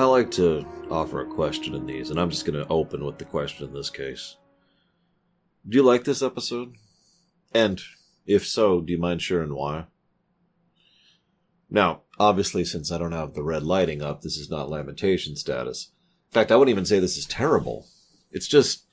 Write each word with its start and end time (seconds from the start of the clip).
I 0.00 0.04
like 0.04 0.30
to 0.30 0.64
offer 0.90 1.20
a 1.20 1.26
question 1.26 1.74
in 1.74 1.84
these, 1.84 2.08
and 2.08 2.18
I'm 2.18 2.30
just 2.30 2.46
going 2.46 2.58
to 2.58 2.66
open 2.72 3.04
with 3.04 3.18
the 3.18 3.26
question 3.26 3.68
in 3.68 3.74
this 3.74 3.90
case. 3.90 4.38
Do 5.68 5.76
you 5.76 5.82
like 5.82 6.04
this 6.04 6.22
episode? 6.22 6.76
And 7.52 7.78
if 8.24 8.46
so, 8.46 8.80
do 8.80 8.94
you 8.94 8.98
mind 8.98 9.20
sharing 9.20 9.54
why? 9.54 9.88
Now, 11.68 12.00
obviously, 12.18 12.64
since 12.64 12.90
I 12.90 12.96
don't 12.96 13.12
have 13.12 13.34
the 13.34 13.42
red 13.42 13.62
lighting 13.62 14.00
up, 14.00 14.22
this 14.22 14.38
is 14.38 14.48
not 14.48 14.70
lamentation 14.70 15.36
status. 15.36 15.92
In 16.30 16.32
fact, 16.32 16.50
I 16.50 16.56
wouldn't 16.56 16.72
even 16.72 16.86
say 16.86 16.98
this 16.98 17.18
is 17.18 17.26
terrible. 17.26 17.86
It's 18.30 18.48
just 18.48 18.86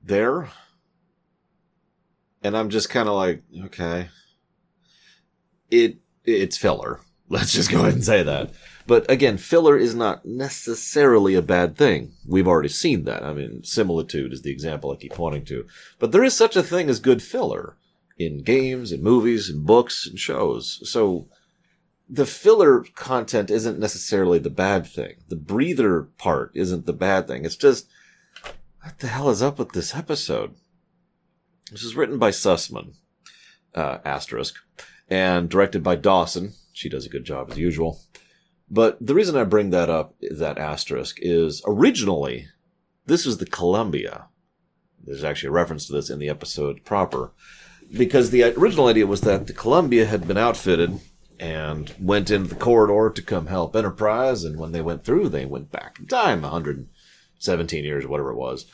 there. 0.00 0.48
And 2.40 2.56
I'm 2.56 2.70
just 2.70 2.88
kind 2.88 3.08
of 3.08 3.16
like, 3.16 3.42
okay. 3.64 4.10
It 5.72 5.98
it's 6.24 6.56
filler. 6.56 7.00
Let's 7.28 7.52
just 7.52 7.68
go 7.68 7.80
ahead 7.80 7.94
and 7.94 8.04
say 8.04 8.22
that. 8.22 8.52
But 8.86 9.10
again, 9.10 9.36
filler 9.38 9.76
is 9.76 9.94
not 9.94 10.24
necessarily 10.24 11.34
a 11.34 11.42
bad 11.42 11.76
thing. 11.76 12.12
We've 12.26 12.48
already 12.48 12.68
seen 12.68 13.04
that. 13.04 13.22
I 13.22 13.32
mean, 13.32 13.62
similitude 13.64 14.32
is 14.32 14.42
the 14.42 14.50
example 14.50 14.90
I 14.90 14.96
keep 14.96 15.12
pointing 15.12 15.44
to. 15.46 15.66
But 15.98 16.12
there 16.12 16.24
is 16.24 16.34
such 16.34 16.56
a 16.56 16.62
thing 16.62 16.88
as 16.88 16.98
good 16.98 17.22
filler 17.22 17.76
in 18.18 18.42
games, 18.42 18.92
in 18.92 19.02
movies, 19.02 19.48
in 19.48 19.64
books, 19.64 20.06
and 20.06 20.18
shows. 20.18 20.80
So 20.90 21.28
the 22.08 22.26
filler 22.26 22.84
content 22.94 23.50
isn't 23.50 23.78
necessarily 23.78 24.38
the 24.38 24.50
bad 24.50 24.86
thing. 24.86 25.14
The 25.28 25.36
breather 25.36 26.02
part 26.18 26.50
isn't 26.54 26.86
the 26.86 26.92
bad 26.92 27.26
thing. 27.26 27.44
It's 27.44 27.56
just, 27.56 27.88
what 28.82 28.98
the 28.98 29.08
hell 29.08 29.30
is 29.30 29.42
up 29.42 29.58
with 29.58 29.72
this 29.72 29.94
episode? 29.94 30.54
This 31.70 31.82
is 31.82 31.96
written 31.96 32.18
by 32.18 32.30
Sussman, 32.30 32.94
uh, 33.74 33.98
asterisk, 34.04 34.56
and 35.08 35.48
directed 35.48 35.82
by 35.82 35.96
Dawson. 35.96 36.52
She 36.72 36.88
does 36.88 37.06
a 37.06 37.10
good 37.10 37.24
job 37.24 37.50
as 37.50 37.58
usual. 37.58 38.00
But 38.72 38.96
the 39.06 39.14
reason 39.14 39.36
I 39.36 39.44
bring 39.44 39.68
that 39.70 39.90
up, 39.90 40.14
that 40.22 40.56
asterisk, 40.56 41.18
is 41.20 41.60
originally 41.66 42.48
this 43.04 43.26
was 43.26 43.36
the 43.36 43.44
Columbia. 43.44 44.28
There's 45.04 45.22
actually 45.22 45.48
a 45.48 45.52
reference 45.52 45.86
to 45.86 45.92
this 45.92 46.08
in 46.08 46.18
the 46.18 46.30
episode 46.30 46.82
proper. 46.82 47.32
Because 47.94 48.30
the 48.30 48.44
original 48.44 48.86
idea 48.86 49.06
was 49.06 49.20
that 49.20 49.46
the 49.46 49.52
Columbia 49.52 50.06
had 50.06 50.26
been 50.26 50.38
outfitted 50.38 51.00
and 51.38 51.94
went 52.00 52.30
into 52.30 52.48
the 52.48 52.54
corridor 52.54 53.12
to 53.14 53.20
come 53.20 53.48
help 53.48 53.76
Enterprise, 53.76 54.42
and 54.42 54.58
when 54.58 54.72
they 54.72 54.80
went 54.80 55.04
through, 55.04 55.28
they 55.28 55.44
went 55.44 55.70
back 55.70 55.98
in 55.98 56.06
time, 56.06 56.40
117 56.40 57.84
years, 57.84 58.06
whatever 58.06 58.30
it 58.30 58.36
was. 58.36 58.64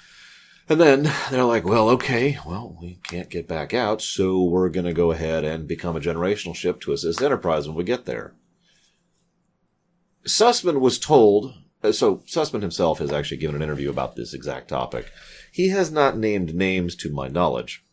And 0.69 0.81
then 0.81 1.11
they're 1.31 1.43
like, 1.43 1.65
well, 1.65 1.89
okay, 1.89 2.39
well, 2.47 2.77
we 2.81 3.01
can't 3.03 3.31
get 3.31 3.49
back 3.49 3.75
out, 3.75 4.01
so 4.01 4.45
we're 4.45 4.69
going 4.69 4.87
to 4.87 4.93
go 4.93 5.11
ahead 5.11 5.43
and 5.43 5.67
become 5.67 5.97
a 5.97 6.01
generational 6.01 6.55
ship 6.55 6.81
to 6.83 6.93
assist 6.93 7.21
Enterprise 7.21 7.67
when 7.67 7.77
we 7.77 7.83
get 7.83 8.05
there. 8.05 8.35
Sussman 10.25 10.81
was 10.81 10.99
told, 10.99 11.55
uh, 11.83 11.93
so 11.93 12.19
Sussman 12.27 12.63
himself 12.63 12.99
has 12.99 13.13
actually 13.13 13.39
given 13.39 13.57
an 13.57 13.63
interview 13.63 13.91
about 13.91 14.17
this 14.17 14.35
exact 14.35 14.69
topic. 14.69 15.11
He 15.53 15.69
has 15.69 15.91
not 15.91 16.19
named 16.19 16.55
names 16.55 16.95
to 16.97 17.13
my 17.13 17.29
knowledge. 17.29 17.85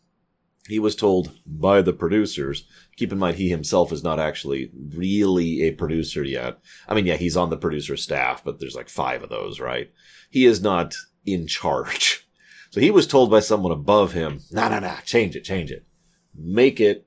He 0.68 0.78
was 0.78 0.96
told 0.96 1.38
by 1.46 1.80
the 1.80 1.92
producers, 1.92 2.66
keep 2.96 3.12
in 3.12 3.18
mind 3.18 3.36
he 3.36 3.48
himself 3.48 3.92
is 3.92 4.02
not 4.02 4.18
actually 4.18 4.70
really 4.94 5.62
a 5.62 5.70
producer 5.70 6.24
yet. 6.24 6.58
I 6.88 6.94
mean, 6.94 7.06
yeah, 7.06 7.16
he's 7.16 7.36
on 7.36 7.50
the 7.50 7.56
producer 7.56 7.96
staff, 7.96 8.42
but 8.44 8.58
there's 8.58 8.74
like 8.74 8.88
five 8.88 9.22
of 9.22 9.28
those, 9.28 9.60
right? 9.60 9.92
He 10.28 10.44
is 10.44 10.60
not 10.60 10.94
in 11.24 11.46
charge. 11.46 12.22
So 12.72 12.80
he 12.80 12.90
was 12.90 13.06
told 13.06 13.30
by 13.30 13.40
someone 13.40 13.72
above 13.72 14.12
him, 14.12 14.40
nah, 14.50 14.68
nah, 14.68 14.80
nah, 14.80 14.96
change 14.96 15.34
it, 15.34 15.44
change 15.44 15.70
it. 15.70 15.86
Make 16.34 16.78
it, 16.78 17.06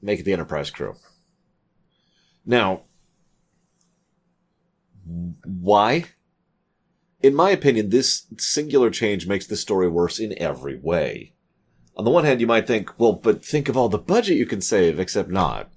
make 0.00 0.20
it 0.20 0.22
the 0.22 0.32
Enterprise 0.32 0.70
crew. 0.70 0.94
Now, 2.46 2.82
why? 5.44 6.04
In 7.20 7.34
my 7.34 7.50
opinion, 7.50 7.88
this 7.88 8.26
singular 8.36 8.90
change 8.90 9.26
makes 9.26 9.46
the 9.46 9.56
story 9.56 9.88
worse 9.88 10.18
in 10.18 10.40
every 10.40 10.78
way. 10.78 11.34
On 11.96 12.04
the 12.04 12.10
one 12.10 12.24
hand, 12.24 12.40
you 12.40 12.46
might 12.46 12.66
think, 12.66 12.96
well, 12.98 13.14
but 13.14 13.44
think 13.44 13.68
of 13.68 13.76
all 13.76 13.88
the 13.88 13.98
budget 13.98 14.36
you 14.36 14.46
can 14.46 14.60
save, 14.60 15.00
except 15.00 15.28
not. 15.28 15.70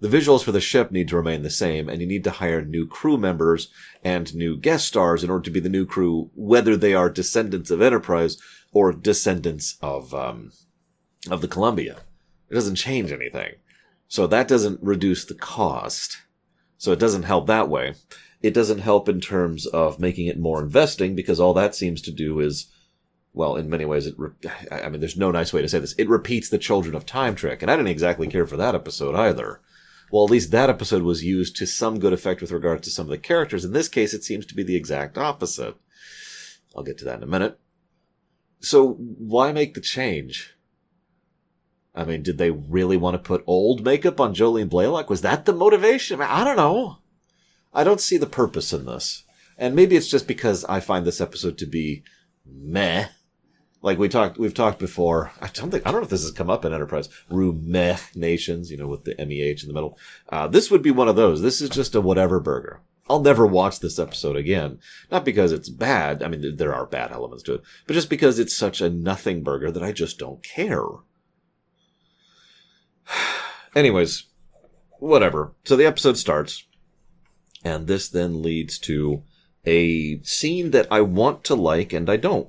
The 0.00 0.08
visuals 0.08 0.42
for 0.42 0.52
the 0.52 0.60
ship 0.60 0.90
need 0.90 1.08
to 1.08 1.16
remain 1.16 1.42
the 1.42 1.50
same, 1.50 1.88
and 1.88 2.00
you 2.00 2.06
need 2.06 2.24
to 2.24 2.30
hire 2.30 2.62
new 2.62 2.86
crew 2.86 3.16
members 3.16 3.68
and 4.04 4.34
new 4.34 4.56
guest 4.56 4.86
stars 4.86 5.22
in 5.22 5.30
order 5.30 5.44
to 5.44 5.50
be 5.50 5.60
the 5.60 5.68
new 5.68 5.86
crew, 5.86 6.30
whether 6.34 6.76
they 6.76 6.92
are 6.92 7.08
descendants 7.08 7.70
of 7.70 7.80
Enterprise 7.80 8.36
or 8.72 8.92
descendants 8.92 9.78
of 9.80 10.12
um, 10.12 10.50
of 11.30 11.40
the 11.40 11.48
Columbia. 11.48 12.00
It 12.50 12.54
doesn't 12.54 12.74
change 12.74 13.12
anything, 13.12 13.54
so 14.08 14.26
that 14.26 14.48
doesn't 14.48 14.82
reduce 14.82 15.24
the 15.24 15.34
cost. 15.34 16.18
So 16.78 16.90
it 16.90 16.98
doesn't 16.98 17.22
help 17.22 17.46
that 17.46 17.68
way 17.68 17.94
it 18.42 18.54
doesn't 18.54 18.78
help 18.78 19.08
in 19.08 19.20
terms 19.20 19.66
of 19.66 20.00
making 20.00 20.26
it 20.26 20.38
more 20.38 20.60
investing 20.60 21.14
because 21.14 21.38
all 21.38 21.54
that 21.54 21.74
seems 21.74 22.02
to 22.02 22.10
do 22.10 22.40
is, 22.40 22.66
well, 23.32 23.56
in 23.56 23.70
many 23.70 23.84
ways, 23.84 24.06
it, 24.06 24.14
re- 24.18 24.30
I 24.70 24.88
mean, 24.88 25.00
there's 25.00 25.16
no 25.16 25.30
nice 25.30 25.52
way 25.52 25.62
to 25.62 25.68
say 25.68 25.78
this. 25.78 25.94
It 25.96 26.08
repeats 26.08 26.48
the 26.48 26.58
Children 26.58 26.94
of 26.94 27.06
Time 27.06 27.34
trick. 27.34 27.62
And 27.62 27.70
I 27.70 27.76
didn't 27.76 27.88
exactly 27.88 28.26
care 28.26 28.46
for 28.46 28.56
that 28.56 28.74
episode 28.74 29.14
either. 29.14 29.60
Well, 30.10 30.24
at 30.24 30.30
least 30.30 30.50
that 30.50 30.68
episode 30.68 31.02
was 31.02 31.24
used 31.24 31.56
to 31.56 31.66
some 31.66 31.98
good 31.98 32.12
effect 32.12 32.40
with 32.40 32.50
regard 32.50 32.82
to 32.82 32.90
some 32.90 33.06
of 33.06 33.10
the 33.10 33.18
characters. 33.18 33.64
In 33.64 33.72
this 33.72 33.88
case, 33.88 34.12
it 34.12 34.24
seems 34.24 34.44
to 34.46 34.54
be 34.54 34.62
the 34.62 34.76
exact 34.76 35.16
opposite. 35.16 35.76
I'll 36.76 36.82
get 36.82 36.98
to 36.98 37.04
that 37.06 37.18
in 37.18 37.22
a 37.22 37.26
minute. 37.26 37.58
So 38.60 38.92
why 38.94 39.52
make 39.52 39.74
the 39.74 39.80
change? 39.80 40.54
I 41.94 42.04
mean, 42.04 42.22
did 42.22 42.38
they 42.38 42.50
really 42.50 42.96
want 42.96 43.14
to 43.14 43.18
put 43.18 43.44
old 43.46 43.84
makeup 43.84 44.20
on 44.20 44.34
Jolene 44.34 44.68
Blalock? 44.68 45.08
Was 45.08 45.20
that 45.22 45.44
the 45.44 45.52
motivation? 45.52 46.20
I, 46.20 46.24
mean, 46.24 46.34
I 46.34 46.44
don't 46.44 46.56
know. 46.56 46.98
I 47.74 47.84
don't 47.84 48.00
see 48.00 48.16
the 48.16 48.26
purpose 48.26 48.72
in 48.72 48.86
this. 48.86 49.24
And 49.58 49.74
maybe 49.74 49.96
it's 49.96 50.08
just 50.08 50.26
because 50.26 50.64
I 50.64 50.80
find 50.80 51.06
this 51.06 51.20
episode 51.20 51.58
to 51.58 51.66
be 51.66 52.02
meh. 52.44 53.08
Like 53.80 53.98
we 53.98 54.08
talked, 54.08 54.38
we've 54.38 54.54
talked 54.54 54.78
before. 54.78 55.32
I 55.40 55.48
don't 55.48 55.70
think, 55.70 55.86
I 55.86 55.90
don't 55.90 56.00
know 56.00 56.04
if 56.04 56.10
this 56.10 56.22
has 56.22 56.30
come 56.30 56.50
up 56.50 56.64
in 56.64 56.72
Enterprise. 56.72 57.08
Meh 57.30 57.98
nations, 58.14 58.70
you 58.70 58.76
know, 58.76 58.86
with 58.86 59.04
the 59.04 59.14
MEH 59.18 59.62
in 59.62 59.68
the 59.68 59.74
middle. 59.74 59.98
Uh, 60.28 60.46
this 60.46 60.70
would 60.70 60.82
be 60.82 60.90
one 60.90 61.08
of 61.08 61.16
those. 61.16 61.42
This 61.42 61.60
is 61.60 61.70
just 61.70 61.94
a 61.94 62.00
whatever 62.00 62.40
burger. 62.40 62.80
I'll 63.10 63.20
never 63.20 63.46
watch 63.46 63.80
this 63.80 63.98
episode 63.98 64.36
again. 64.36 64.78
Not 65.10 65.24
because 65.24 65.52
it's 65.52 65.68
bad. 65.68 66.22
I 66.22 66.28
mean, 66.28 66.56
there 66.56 66.74
are 66.74 66.86
bad 66.86 67.10
elements 67.10 67.42
to 67.44 67.54
it, 67.54 67.62
but 67.86 67.94
just 67.94 68.08
because 68.08 68.38
it's 68.38 68.54
such 68.54 68.80
a 68.80 68.88
nothing 68.88 69.42
burger 69.42 69.70
that 69.72 69.82
I 69.82 69.92
just 69.92 70.18
don't 70.18 70.42
care. 70.42 70.86
Anyways, 73.74 74.24
whatever. 74.98 75.52
So 75.64 75.76
the 75.76 75.86
episode 75.86 76.16
starts 76.16 76.64
and 77.64 77.86
this 77.86 78.08
then 78.08 78.42
leads 78.42 78.78
to 78.80 79.22
a 79.64 80.22
scene 80.22 80.70
that 80.72 80.88
I 80.90 81.00
want 81.00 81.44
to 81.44 81.54
like 81.54 81.92
and 81.92 82.10
I 82.10 82.16
don't. 82.16 82.48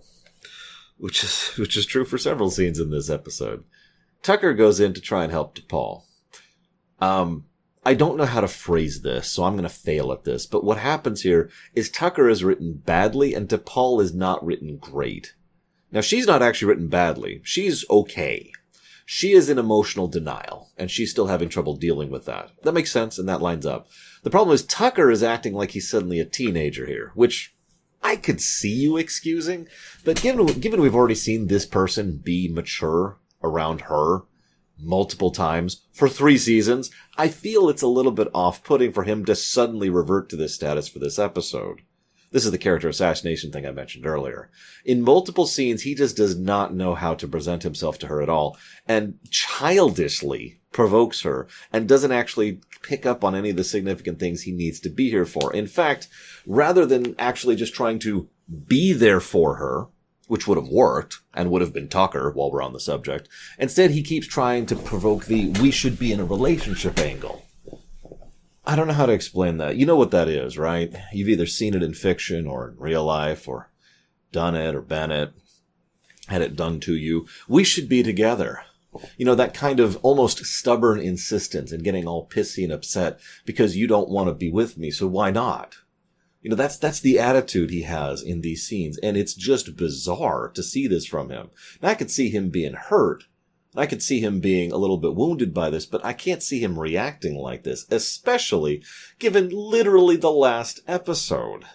Which 0.98 1.24
is, 1.24 1.48
which 1.58 1.78
is 1.78 1.86
true 1.86 2.06
for 2.06 2.18
several 2.18 2.50
scenes 2.50 2.80
in 2.80 2.92
this 2.92 3.10
episode. 3.10 3.64
Tucker 4.22 4.54
goes 4.54 4.80
in 4.80 4.94
to 4.94 5.02
try 5.02 5.24
and 5.24 5.32
help 5.32 5.56
T'Pol. 5.56 6.04
Um, 7.00 7.46
I 7.86 7.94
don't 7.94 8.16
know 8.16 8.26
how 8.26 8.40
to 8.40 8.48
phrase 8.48 9.02
this, 9.02 9.30
so 9.30 9.44
I'm 9.44 9.54
going 9.54 9.64
to 9.64 9.70
fail 9.70 10.14
at 10.14 10.24
this. 10.24 10.46
But 10.46 10.64
what 10.64 10.78
happens 10.78 11.24
here 11.24 11.50
is 11.76 11.90
Tucker 11.90 12.30
is 12.30 12.44
written 12.44 12.82
badly 12.86 13.34
and 13.34 13.50
T'Pol 13.50 14.02
is 14.02 14.14
not 14.14 14.44
written 14.46 14.78
great. 14.78 15.36
Now 15.92 16.02
she's 16.02 16.26
not 16.26 16.42
actually 16.42 16.70
written 16.70 16.88
badly. 16.88 17.42
She's 17.44 17.88
okay. 17.90 18.52
She 19.06 19.34
is 19.34 19.50
in 19.50 19.60
emotional 19.60 20.08
denial 20.08 20.72
and 20.78 20.90
she's 20.90 21.12
still 21.12 21.28
having 21.28 21.50
trouble 21.50 21.76
dealing 21.76 22.10
with 22.10 22.26
that. 22.26 22.52
That 22.64 22.74
makes 22.74 22.92
sense 22.92 23.20
and 23.20 23.28
that 23.28 23.42
lines 23.42 23.66
up. 23.66 23.90
The 24.24 24.30
problem 24.30 24.56
is 24.56 24.64
Tucker 24.64 25.12
is 25.12 25.22
acting 25.22 25.54
like 25.54 25.72
he's 25.72 25.90
suddenly 25.90 26.20
a 26.20 26.26
teenager 26.26 26.86
here, 26.86 27.12
which 27.14 27.54
I 28.02 28.16
could 28.16 28.42
see 28.42 28.74
you 28.74 28.98
excusing, 28.98 29.68
but 30.06 30.22
given 30.22 30.46
given 30.46 30.82
we've 30.82 30.96
already 30.96 31.16
seen 31.16 31.48
this 31.48 31.66
person 31.66 32.22
be 32.24 32.48
mature 32.48 33.18
around 33.44 33.82
her 33.82 34.22
multiple 34.80 35.32
times 35.32 35.86
for 35.92 36.10
three 36.10 36.38
seasons, 36.38 36.90
I 37.18 37.28
feel 37.28 37.70
it's 37.70 37.82
a 37.82 37.88
little 37.88 38.12
bit 38.12 38.30
off-putting 38.34 38.94
for 38.94 39.04
him 39.04 39.26
to 39.26 39.36
suddenly 39.36 39.90
revert 39.90 40.30
to 40.30 40.36
this 40.36 40.56
status 40.56 40.88
for 40.88 41.00
this 41.00 41.20
episode. 41.20 41.82
This 42.32 42.46
is 42.46 42.52
the 42.52 42.58
character 42.58 42.90
assassination 42.90 43.52
thing 43.52 43.66
I 43.66 43.72
mentioned 43.72 44.08
earlier. 44.08 44.50
In 44.84 45.04
multiple 45.04 45.46
scenes, 45.46 45.84
he 45.84 45.94
just 45.94 46.18
does 46.18 46.38
not 46.38 46.74
know 46.74 46.96
how 46.96 47.14
to 47.14 47.28
present 47.28 47.64
himself 47.64 48.00
to 48.00 48.08
her 48.08 48.22
at 48.22 48.30
all, 48.30 48.58
and 48.88 49.20
childishly 49.30 50.62
provokes 50.74 51.22
her 51.22 51.48
and 51.72 51.88
doesn't 51.88 52.12
actually 52.12 52.60
pick 52.82 53.06
up 53.06 53.24
on 53.24 53.36
any 53.36 53.52
of 53.52 53.56
the 53.56 53.64
significant 53.64 54.20
things 54.20 54.42
he 54.42 54.52
needs 54.52 54.80
to 54.82 54.90
be 54.90 55.10
here 55.10 55.26
for. 55.26 55.54
In 55.54 55.68
fact, 55.68 56.08
rather 56.46 56.86
than 56.86 57.16
actually 57.18 57.56
just 57.56 57.74
trying 57.74 58.00
to 58.00 58.28
be 58.68 58.92
there 58.92 59.22
for 59.22 59.56
her, 59.56 59.88
which 60.28 60.48
would 60.48 60.58
have 60.58 60.68
worked 60.68 61.20
and 61.34 61.50
would 61.50 61.62
have 61.62 61.74
been 61.74 61.88
Tucker 61.88 62.32
while 62.32 62.52
we're 62.52 62.62
on 62.62 62.74
the 62.74 62.80
subject, 62.80 63.30
instead 63.58 63.92
he 63.92 64.04
keeps 64.04 64.28
trying 64.28 64.66
to 64.66 64.76
provoke 64.76 65.26
the 65.26 65.50
we 65.62 65.72
should 65.72 65.98
be 65.98 66.12
in 66.12 66.20
a 66.20 66.26
relationship 66.26 67.00
angle. 67.00 67.46
I 68.66 68.76
don't 68.76 68.88
know 68.88 68.94
how 68.94 69.06
to 69.06 69.14
explain 69.14 69.58
that. 69.58 69.76
You 69.76 69.86
know 69.86 69.98
what 69.98 70.12
that 70.12 70.30
is, 70.30 70.58
right? 70.58 70.94
You've 71.12 71.30
either 71.30 71.46
seen 71.46 71.74
it 71.74 71.84
in 71.84 71.94
fiction 71.94 72.48
or 72.48 72.70
in 72.70 72.78
real 72.78 73.04
life 73.04 73.48
or 73.48 73.70
done 74.32 74.56
it 74.56 74.74
or 74.74 74.82
been 74.82 75.12
it, 75.12 75.34
had 76.28 76.42
it 76.42 76.56
done 76.56 76.80
to 76.82 76.96
you. 76.96 77.28
We 77.48 77.66
should 77.66 77.90
be 77.90 78.04
together 78.04 78.62
you 79.18 79.26
know, 79.26 79.36
that 79.36 79.54
kind 79.54 79.80
of 79.80 79.98
almost 80.04 80.46
stubborn 80.46 81.00
insistence 81.00 81.72
and 81.72 81.84
getting 81.84 82.08
all 82.08 82.28
pissy 82.28 82.64
and 82.64 82.74
upset 82.74 83.20
because 83.46 83.78
you 83.78 83.88
don't 83.88 84.10
want 84.10 84.28
to 84.30 84.34
be 84.34 84.52
with 84.52 84.78
me. 84.78 84.92
So 84.92 85.08
why 85.08 85.32
not? 85.32 85.76
You 86.42 86.50
know, 86.50 86.56
that's, 86.56 86.78
that's 86.78 87.00
the 87.00 87.20
attitude 87.20 87.70
he 87.70 87.84
has 87.84 88.22
in 88.22 88.42
these 88.42 88.64
scenes. 88.64 88.98
And 89.00 89.16
it's 89.16 89.34
just 89.34 89.78
bizarre 89.78 90.50
to 90.50 90.64
see 90.64 90.88
this 90.88 91.06
from 91.06 91.30
him. 91.30 91.50
Now 91.82 91.90
I 91.90 91.96
could 91.96 92.12
see 92.12 92.30
him 92.30 92.50
being 92.50 92.74
hurt. 92.74 93.26
I 93.76 93.86
could 93.86 94.04
see 94.04 94.20
him 94.20 94.40
being 94.40 94.72
a 94.72 94.78
little 94.78 94.98
bit 94.98 95.16
wounded 95.16 95.54
by 95.54 95.70
this, 95.72 95.86
but 95.86 96.06
I 96.06 96.14
can't 96.14 96.44
see 96.44 96.60
him 96.60 96.78
reacting 96.78 97.36
like 97.36 97.64
this, 97.64 97.88
especially 97.90 98.84
given 99.18 99.50
literally 99.50 100.16
the 100.16 100.32
last 100.32 100.82
episode. 100.88 101.66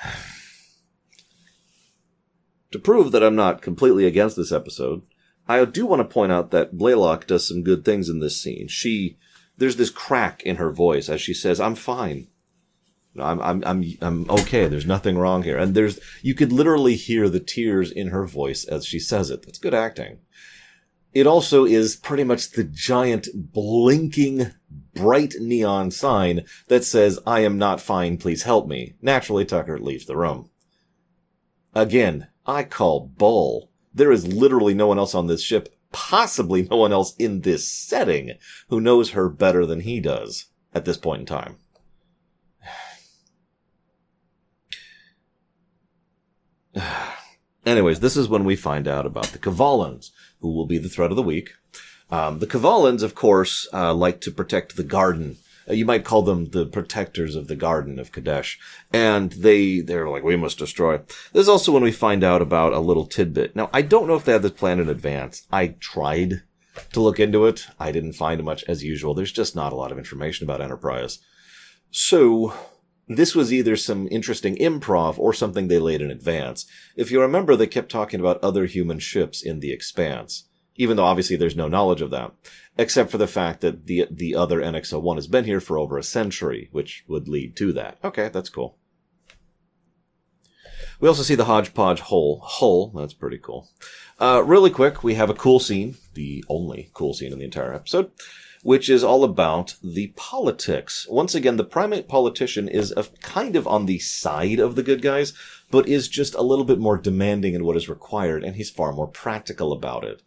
to 2.72 2.78
prove 2.78 3.12
that 3.12 3.22
I'm 3.22 3.36
not 3.36 3.62
completely 3.62 4.06
against 4.06 4.36
this 4.36 4.52
episode, 4.52 5.02
I 5.48 5.64
do 5.64 5.86
want 5.86 6.00
to 6.00 6.12
point 6.12 6.32
out 6.32 6.50
that 6.52 6.76
Blalock 6.76 7.26
does 7.26 7.46
some 7.46 7.62
good 7.62 7.84
things 7.84 8.08
in 8.08 8.20
this 8.20 8.40
scene. 8.40 8.68
She, 8.68 9.18
there's 9.56 9.76
this 9.76 9.90
crack 9.90 10.42
in 10.42 10.56
her 10.56 10.70
voice 10.70 11.08
as 11.08 11.20
she 11.20 11.34
says, 11.34 11.60
I'm 11.60 11.74
fine. 11.74 12.28
I'm, 13.18 13.40
I'm, 13.42 13.62
I'm, 13.66 13.84
I'm 14.00 14.30
okay. 14.30 14.68
There's 14.68 14.86
nothing 14.86 15.18
wrong 15.18 15.42
here. 15.42 15.58
And 15.58 15.74
there's, 15.74 16.00
you 16.22 16.34
could 16.34 16.52
literally 16.52 16.96
hear 16.96 17.28
the 17.28 17.40
tears 17.40 17.90
in 17.90 18.08
her 18.08 18.26
voice 18.26 18.64
as 18.64 18.86
she 18.86 18.98
says 18.98 19.30
it. 19.30 19.42
That's 19.42 19.58
good 19.58 19.74
acting. 19.74 20.18
It 21.12 21.26
also 21.26 21.66
is 21.66 21.96
pretty 21.96 22.24
much 22.24 22.52
the 22.52 22.64
giant 22.64 23.28
blinking 23.34 24.52
bright 24.94 25.34
neon 25.38 25.90
sign 25.90 26.46
that 26.68 26.84
says, 26.84 27.18
I 27.26 27.40
am 27.40 27.58
not 27.58 27.82
fine. 27.82 28.16
Please 28.16 28.44
help 28.44 28.66
me. 28.66 28.94
Naturally, 29.02 29.44
Tucker 29.44 29.78
leaves 29.78 30.06
the 30.06 30.16
room. 30.16 30.48
Again, 31.74 32.28
I 32.46 32.64
call 32.64 33.00
bull. 33.00 33.71
There 33.94 34.12
is 34.12 34.26
literally 34.26 34.74
no 34.74 34.86
one 34.86 34.98
else 34.98 35.14
on 35.14 35.26
this 35.26 35.42
ship, 35.42 35.74
possibly 35.92 36.66
no 36.70 36.76
one 36.76 36.92
else 36.92 37.14
in 37.16 37.42
this 37.42 37.68
setting, 37.68 38.32
who 38.68 38.80
knows 38.80 39.10
her 39.10 39.28
better 39.28 39.66
than 39.66 39.80
he 39.80 40.00
does 40.00 40.46
at 40.74 40.84
this 40.84 40.96
point 40.96 41.20
in 41.20 41.26
time. 41.26 41.56
Anyways, 47.66 48.00
this 48.00 48.16
is 48.16 48.28
when 48.28 48.44
we 48.44 48.56
find 48.56 48.88
out 48.88 49.06
about 49.06 49.26
the 49.26 49.38
Kovaalans, 49.38 50.10
who 50.40 50.52
will 50.52 50.66
be 50.66 50.78
the 50.78 50.88
threat 50.88 51.10
of 51.10 51.16
the 51.16 51.22
week. 51.22 51.50
Um, 52.10 52.40
the 52.40 52.46
Kovaalans, 52.46 53.02
of 53.02 53.14
course, 53.14 53.68
uh, 53.72 53.94
like 53.94 54.20
to 54.22 54.30
protect 54.30 54.76
the 54.76 54.82
garden. 54.84 55.36
Uh, 55.68 55.74
you 55.74 55.84
might 55.84 56.04
call 56.04 56.22
them 56.22 56.50
the 56.50 56.66
protectors 56.66 57.34
of 57.34 57.48
the 57.48 57.56
garden 57.56 57.98
of 57.98 58.12
Kadesh. 58.12 58.58
And 58.92 59.32
they, 59.32 59.80
they're 59.80 60.08
like, 60.08 60.22
we 60.22 60.36
must 60.36 60.58
destroy. 60.58 60.98
This 61.32 61.42
is 61.42 61.48
also 61.48 61.72
when 61.72 61.82
we 61.82 61.92
find 61.92 62.24
out 62.24 62.42
about 62.42 62.72
a 62.72 62.80
little 62.80 63.06
tidbit. 63.06 63.56
Now, 63.56 63.70
I 63.72 63.82
don't 63.82 64.06
know 64.06 64.14
if 64.14 64.24
they 64.24 64.32
had 64.32 64.42
this 64.42 64.52
plan 64.52 64.80
in 64.80 64.88
advance. 64.88 65.46
I 65.52 65.68
tried 65.80 66.42
to 66.92 67.00
look 67.00 67.20
into 67.20 67.46
it. 67.46 67.66
I 67.78 67.92
didn't 67.92 68.14
find 68.14 68.42
much 68.42 68.64
as 68.64 68.84
usual. 68.84 69.14
There's 69.14 69.32
just 69.32 69.54
not 69.54 69.72
a 69.72 69.76
lot 69.76 69.92
of 69.92 69.98
information 69.98 70.44
about 70.44 70.60
Enterprise. 70.60 71.18
So, 71.90 72.54
this 73.08 73.34
was 73.34 73.52
either 73.52 73.76
some 73.76 74.08
interesting 74.10 74.56
improv 74.56 75.18
or 75.18 75.34
something 75.34 75.68
they 75.68 75.78
laid 75.78 76.00
in 76.00 76.10
advance. 76.10 76.66
If 76.96 77.10
you 77.10 77.20
remember, 77.20 77.56
they 77.56 77.66
kept 77.66 77.90
talking 77.90 78.20
about 78.20 78.42
other 78.42 78.64
human 78.66 78.98
ships 79.00 79.42
in 79.42 79.60
the 79.60 79.72
expanse, 79.72 80.48
even 80.76 80.96
though 80.96 81.04
obviously 81.04 81.36
there's 81.36 81.56
no 81.56 81.68
knowledge 81.68 82.00
of 82.00 82.10
that, 82.10 82.32
except 82.78 83.10
for 83.10 83.18
the 83.18 83.26
fact 83.26 83.60
that 83.60 83.86
the, 83.86 84.06
the 84.10 84.34
other 84.34 84.60
NX-01 84.60 85.16
has 85.16 85.26
been 85.26 85.44
here 85.44 85.60
for 85.60 85.78
over 85.78 85.98
a 85.98 86.02
century, 86.02 86.68
which 86.72 87.04
would 87.08 87.28
lead 87.28 87.56
to 87.56 87.72
that. 87.72 87.98
Okay, 88.02 88.28
that's 88.28 88.48
cool. 88.48 88.78
We 91.00 91.08
also 91.08 91.22
see 91.22 91.34
the 91.34 91.46
hodgepodge 91.46 92.00
hull. 92.00 92.40
Hull, 92.44 92.90
that's 92.90 93.14
pretty 93.14 93.38
cool. 93.38 93.68
Uh, 94.20 94.42
really 94.44 94.70
quick, 94.70 95.02
we 95.02 95.14
have 95.14 95.30
a 95.30 95.34
cool 95.34 95.58
scene, 95.58 95.96
the 96.14 96.44
only 96.48 96.90
cool 96.94 97.12
scene 97.12 97.32
in 97.32 97.38
the 97.38 97.44
entire 97.44 97.74
episode 97.74 98.10
which 98.62 98.88
is 98.88 99.02
all 99.02 99.24
about 99.24 99.74
the 99.82 100.12
politics. 100.16 101.06
Once 101.10 101.34
again, 101.34 101.56
the 101.56 101.64
primate 101.64 102.08
politician 102.08 102.68
is 102.68 102.92
a, 102.96 103.04
kind 103.20 103.56
of 103.56 103.66
on 103.66 103.86
the 103.86 103.98
side 103.98 104.60
of 104.60 104.76
the 104.76 104.82
good 104.82 105.02
guys, 105.02 105.32
but 105.70 105.88
is 105.88 106.08
just 106.08 106.34
a 106.34 106.42
little 106.42 106.64
bit 106.64 106.78
more 106.78 106.96
demanding 106.96 107.54
in 107.54 107.64
what 107.64 107.76
is 107.76 107.88
required, 107.88 108.44
and 108.44 108.56
he's 108.56 108.70
far 108.70 108.92
more 108.92 109.08
practical 109.08 109.72
about 109.72 110.04
it. 110.04 110.22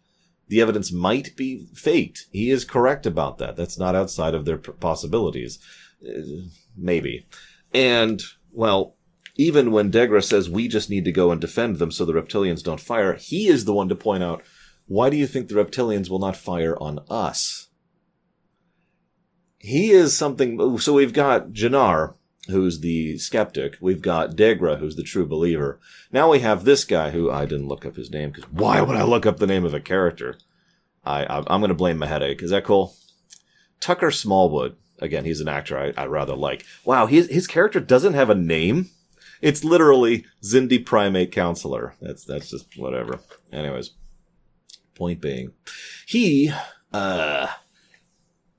The 0.48 0.60
evidence 0.60 0.92
might 0.92 1.36
be 1.36 1.66
faked. 1.74 2.26
He 2.30 2.50
is 2.50 2.64
correct 2.64 3.06
about 3.06 3.38
that. 3.38 3.56
That's 3.56 3.78
not 3.78 3.94
outside 3.94 4.34
of 4.34 4.44
their 4.44 4.58
possibilities. 4.58 5.58
Uh, 6.06 6.46
maybe. 6.76 7.26
And, 7.74 8.22
well, 8.52 8.96
even 9.36 9.72
when 9.72 9.90
Degra 9.90 10.22
says 10.22 10.48
we 10.48 10.68
just 10.68 10.88
need 10.88 11.04
to 11.04 11.12
go 11.12 11.30
and 11.30 11.40
defend 11.40 11.78
them 11.78 11.90
so 11.90 12.04
the 12.04 12.12
reptilians 12.12 12.62
don't 12.62 12.80
fire, 12.80 13.14
he 13.14 13.48
is 13.48 13.64
the 13.64 13.74
one 13.74 13.88
to 13.88 13.96
point 13.96 14.22
out, 14.22 14.42
why 14.86 15.10
do 15.10 15.16
you 15.16 15.26
think 15.26 15.48
the 15.48 15.54
reptilians 15.54 16.08
will 16.08 16.20
not 16.20 16.36
fire 16.36 16.76
on 16.80 17.00
us? 17.10 17.66
he 19.66 19.90
is 19.90 20.16
something. 20.16 20.78
So 20.78 20.92
we've 20.92 21.12
got 21.12 21.48
Jannar, 21.48 22.14
who's 22.48 22.80
the 22.80 23.18
skeptic. 23.18 23.76
We've 23.80 24.02
got 24.02 24.36
Degra, 24.36 24.78
who's 24.78 24.96
the 24.96 25.02
true 25.02 25.26
believer. 25.26 25.80
Now 26.12 26.30
we 26.30 26.40
have 26.40 26.64
this 26.64 26.84
guy 26.84 27.10
who 27.10 27.30
I 27.30 27.46
didn't 27.46 27.68
look 27.68 27.84
up 27.84 27.96
his 27.96 28.10
name 28.10 28.30
because 28.30 28.50
why 28.50 28.80
would 28.80 28.96
I 28.96 29.02
look 29.02 29.26
up 29.26 29.38
the 29.38 29.46
name 29.46 29.64
of 29.64 29.74
a 29.74 29.80
character? 29.80 30.38
I, 31.04 31.24
I 31.24 31.38
am 31.38 31.60
going 31.60 31.68
to 31.68 31.74
blame 31.74 31.98
my 31.98 32.06
headache. 32.06 32.42
Is 32.42 32.50
that 32.50 32.64
cool? 32.64 32.94
Tucker 33.80 34.10
Smallwood. 34.10 34.76
Again, 34.98 35.24
he's 35.24 35.40
an 35.40 35.48
actor 35.48 35.78
I, 35.78 36.02
I 36.02 36.06
rather 36.06 36.34
like. 36.34 36.64
Wow, 36.84 37.06
his 37.06 37.28
his 37.28 37.46
character 37.46 37.80
doesn't 37.80 38.14
have 38.14 38.30
a 38.30 38.34
name. 38.34 38.88
It's 39.42 39.62
literally 39.62 40.24
Xindi 40.42 40.84
Primate 40.84 41.30
Counselor. 41.32 41.94
That's 42.00 42.24
that's 42.24 42.50
just 42.50 42.78
whatever. 42.78 43.20
Anyways, 43.52 43.90
point 44.94 45.20
being, 45.20 45.52
he 46.06 46.50
uh 46.92 47.48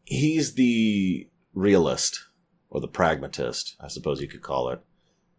he's 0.05 0.53
the 0.53 1.27
realist 1.55 2.26
or 2.69 2.81
the 2.81 2.87
pragmatist, 2.87 3.75
I 3.79 3.87
suppose 3.87 4.21
you 4.21 4.27
could 4.27 4.41
call 4.41 4.69
it. 4.69 4.81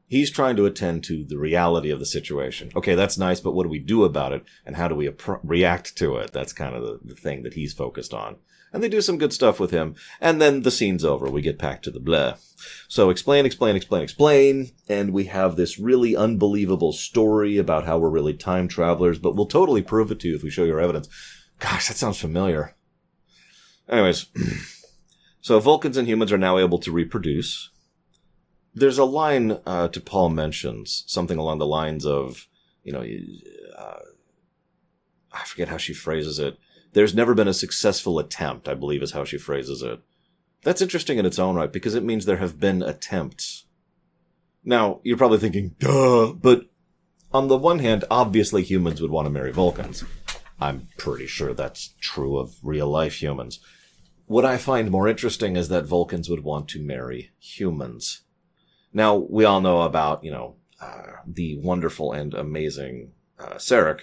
He's 0.07 0.31
trying 0.31 0.57
to 0.57 0.65
attend 0.65 1.05
to 1.05 1.25
the 1.25 1.37
reality 1.37 1.91
of 1.91 1.99
the 1.99 2.06
situation. 2.06 2.70
Okay, 2.75 2.94
that's 2.94 3.19
nice, 3.19 3.41
but 3.41 3.53
what 3.53 3.65
do 3.65 3.69
we 3.69 3.79
do 3.79 4.05
about 4.05 4.32
it 4.32 4.43
and 4.65 4.77
how 4.77 4.89
do 4.89 4.94
we 4.94 5.08
ap- 5.08 5.41
react 5.43 5.97
to 5.99 6.17
it? 6.17 6.32
That's 6.32 6.55
kind 6.55 6.75
of 6.75 6.82
the, 6.82 7.01
the 7.05 7.15
thing 7.15 7.43
that 7.43 7.55
he's 7.55 7.75
focused 7.75 8.15
on. 8.15 8.37
And 8.73 8.82
they 8.82 8.89
do 8.89 9.01
some 9.01 9.19
good 9.19 9.32
stuff 9.32 9.61
with 9.61 9.70
him. 9.70 9.94
And 10.20 10.41
then 10.41 10.63
the 10.63 10.70
scene's 10.70 11.05
over. 11.05 11.31
We 11.31 11.41
get 11.43 11.58
back 11.58 11.82
to 11.82 11.91
the 11.91 12.01
blah. 12.01 12.37
So 12.87 13.11
explain, 13.11 13.47
explain, 13.47 13.77
explain, 13.77 14.03
explain. 14.03 14.70
And 14.89 15.13
we 15.13 15.25
have 15.25 15.56
this 15.56 15.79
really 15.79 16.15
unbelievable 16.17 16.93
story 16.93 17.56
about 17.56 17.87
how 17.87 17.99
we're 17.99 18.11
really 18.11 18.35
time 18.35 18.69
travelers, 18.69 19.19
but 19.19 19.37
we'll 19.37 19.47
totally 19.47 19.82
prove 19.82 20.11
it 20.11 20.20
to 20.20 20.29
you 20.29 20.37
if 20.37 20.43
we 20.43 20.51
show 20.51 20.65
your 20.65 20.81
evidence. 20.81 21.08
Gosh, 21.58 21.89
that 21.89 21.97
sounds 21.97 22.19
familiar. 22.19 22.75
Anyways, 23.89 24.27
so 25.48 25.58
Vulcans 25.58 25.96
and 25.96 26.06
humans 26.06 26.31
are 26.31 26.36
now 26.36 26.58
able 26.58 26.78
to 26.81 26.93
reproduce. 26.93 27.70
There's 28.74 28.98
a 28.98 29.05
line 29.06 29.52
uh, 29.64 29.88
T'Pol 29.88 30.31
mentions 30.31 31.05
something 31.06 31.38
along 31.38 31.58
the 31.58 31.64
lines 31.64 32.05
of, 32.05 32.46
you 32.84 32.93
know, 32.93 33.02
uh, 33.74 34.00
I 35.32 35.44
forget 35.46 35.69
how 35.69 35.78
she 35.78 35.94
phrases 35.94 36.38
it. 36.38 36.58
There's 36.93 37.14
never 37.14 37.34
been 37.34 37.48
a 37.48 37.55
successful 37.55 38.19
attempt, 38.19 38.69
I 38.69 38.74
believe 38.74 39.02
is 39.02 39.12
how 39.12 39.24
she 39.24 39.38
phrases 39.38 39.81
it. 39.81 40.00
That's 40.64 40.82
interesting 40.82 41.17
in 41.17 41.24
its 41.24 41.38
own 41.38 41.56
right 41.56 41.72
because 41.72 41.94
it 41.94 42.05
means 42.05 42.26
there 42.26 42.36
have 42.36 42.60
been 42.60 42.82
attempts. 42.82 43.64
Now, 44.62 45.00
you're 45.02 45.17
probably 45.17 45.38
thinking, 45.38 45.76
duh, 45.78 46.34
but 46.34 46.67
on 47.32 47.48
the 47.48 47.56
one 47.56 47.78
hand, 47.78 48.05
obviously 48.10 48.62
humans 48.62 49.00
would 49.00 49.10
want 49.10 49.24
to 49.24 49.31
marry 49.31 49.52
Vulcans. 49.52 50.05
I'm 50.60 50.88
pretty 50.98 51.26
sure 51.26 51.55
that's 51.55 51.94
true 52.02 52.36
of 52.36 52.56
real 52.62 52.88
life 52.88 53.22
humans. 53.22 53.60
What 54.29 54.44
I 54.44 54.58
find 54.58 54.91
more 54.91 55.08
interesting 55.08 55.56
is 55.56 55.70
that 55.70 55.87
Vulcans 55.87 56.29
would 56.29 56.44
want 56.44 56.69
to 56.69 56.82
marry 56.82 57.31
humans. 57.39 58.25
Now, 58.93 59.17
we 59.17 59.47
all 59.47 59.63
know 59.63 59.81
about, 59.81 60.23
you 60.23 60.31
know, 60.31 60.56
uh, 60.82 61.13
the 61.27 61.56
wonderful 61.56 62.13
and 62.13 62.35
amazing 62.35 63.13
uh, 63.39 63.55
Sarek. 63.55 64.01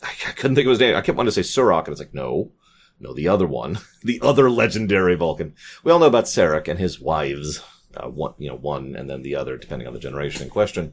I, 0.00 0.10
I, 0.28 0.32
couldn't 0.32 0.54
think 0.54 0.66
of 0.66 0.70
his 0.70 0.78
name. 0.78 0.94
I 0.94 1.00
kept 1.00 1.18
wanting 1.18 1.32
to 1.32 1.42
say 1.42 1.60
Surak, 1.60 1.84
and 1.84 1.88
it's 1.88 1.98
like, 1.98 2.14
no, 2.14 2.52
no, 3.00 3.12
the 3.12 3.26
other 3.26 3.48
one, 3.48 3.78
the 4.04 4.20
other 4.22 4.48
legendary 4.48 5.16
Vulcan. 5.16 5.56
We 5.82 5.90
all 5.90 5.98
know 5.98 6.06
about 6.06 6.26
Sarek 6.26 6.68
and 6.68 6.78
his 6.78 7.00
wives. 7.00 7.60
Uh, 7.96 8.08
one, 8.08 8.34
you 8.38 8.48
know, 8.48 8.56
one 8.56 8.94
and 8.94 9.10
then 9.10 9.22
the 9.22 9.34
other, 9.34 9.56
depending 9.56 9.88
on 9.88 9.94
the 9.94 9.98
generation 9.98 10.44
in 10.44 10.50
question. 10.50 10.92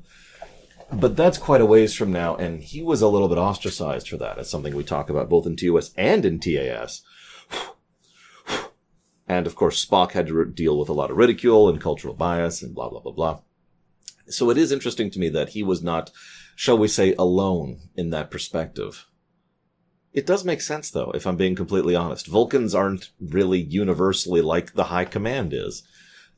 But 0.92 1.16
that's 1.16 1.38
quite 1.38 1.62
a 1.62 1.68
ways 1.68 1.94
from 1.94 2.12
now, 2.12 2.36
and 2.36 2.64
he 2.64 2.82
was 2.82 3.04
a 3.04 3.08
little 3.08 3.28
bit 3.28 3.38
ostracized 3.38 4.10
for 4.10 4.18
that. 4.18 4.40
It's 4.40 4.50
something 4.50 4.76
we 4.76 4.84
talk 4.84 5.12
about 5.12 5.30
both 5.30 5.46
in 5.46 5.56
TOS 5.56 5.92
and 5.96 6.26
in 6.26 6.40
TAS. 6.40 7.04
And 9.28 9.48
of 9.48 9.56
course, 9.56 9.84
Spock 9.84 10.12
had 10.12 10.28
to 10.28 10.46
deal 10.46 10.78
with 10.78 10.90
a 10.90 10.94
lot 10.94 11.12
of 11.12 11.18
ridicule 11.18 11.68
and 11.68 11.82
cultural 11.82 12.14
bias 12.14 12.62
and 12.62 12.76
blah, 12.76 12.90
blah, 12.90 13.00
blah, 13.00 13.12
blah. 13.12 13.40
So 14.28 14.50
it 14.50 14.58
is 14.58 14.72
interesting 14.72 15.10
to 15.12 15.20
me 15.20 15.30
that 15.30 15.50
he 15.50 15.64
was 15.64 15.84
not, 15.84 16.12
shall 16.56 16.78
we 16.78 16.88
say, 16.88 17.14
alone 17.18 17.90
in 17.96 18.10
that 18.12 18.32
perspective. 18.32 19.08
It 20.14 20.26
does 20.26 20.46
make 20.46 20.62
sense 20.62 20.90
though, 20.90 21.12
if 21.12 21.28
I'm 21.28 21.36
being 21.36 21.56
completely 21.56 21.96
honest. 21.96 22.28
Vulcans 22.28 22.74
aren't 22.74 23.12
really 23.20 23.60
universally 23.60 24.42
like 24.42 24.74
the 24.74 24.86
High 24.86 25.06
Command 25.06 25.54
is. 25.54 25.84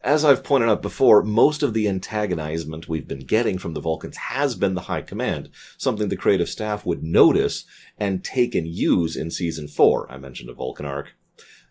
As 0.03 0.24
I've 0.24 0.44
pointed 0.44 0.70
out 0.70 0.82
before, 0.82 1.22
most 1.24 1.63
of 1.63 1.74
the 1.74 1.86
antagonizement 1.86 2.88
we've 2.88 3.08
been 3.08 3.25
getting 3.25 3.58
from 3.58 3.74
the 3.74 3.82
Vulcans 3.82 4.17
has 4.17 4.56
been 4.56 4.74
the 4.74 4.82
High 4.82 5.01
Command, 5.01 5.50
something 5.77 6.08
the 6.08 6.15
creative 6.15 6.50
staff 6.50 6.86
would 6.86 7.03
notice 7.03 7.65
and 7.98 8.24
take 8.24 8.56
and 8.56 8.67
use 8.67 9.15
in 9.15 9.32
season 9.32 9.67
four. 9.67 10.10
I 10.12 10.17
mentioned 10.17 10.50
a 10.50 10.53
Vulcan 10.53 10.86
arc. 10.86 11.16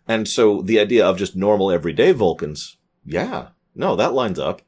And 0.07 0.27
so 0.27 0.61
the 0.61 0.79
idea 0.79 1.05
of 1.05 1.17
just 1.17 1.35
normal 1.35 1.71
everyday 1.71 2.11
Vulcans, 2.11 2.77
yeah, 3.05 3.49
no, 3.75 3.95
that 3.95 4.13
lines 4.13 4.39
up. 4.39 4.61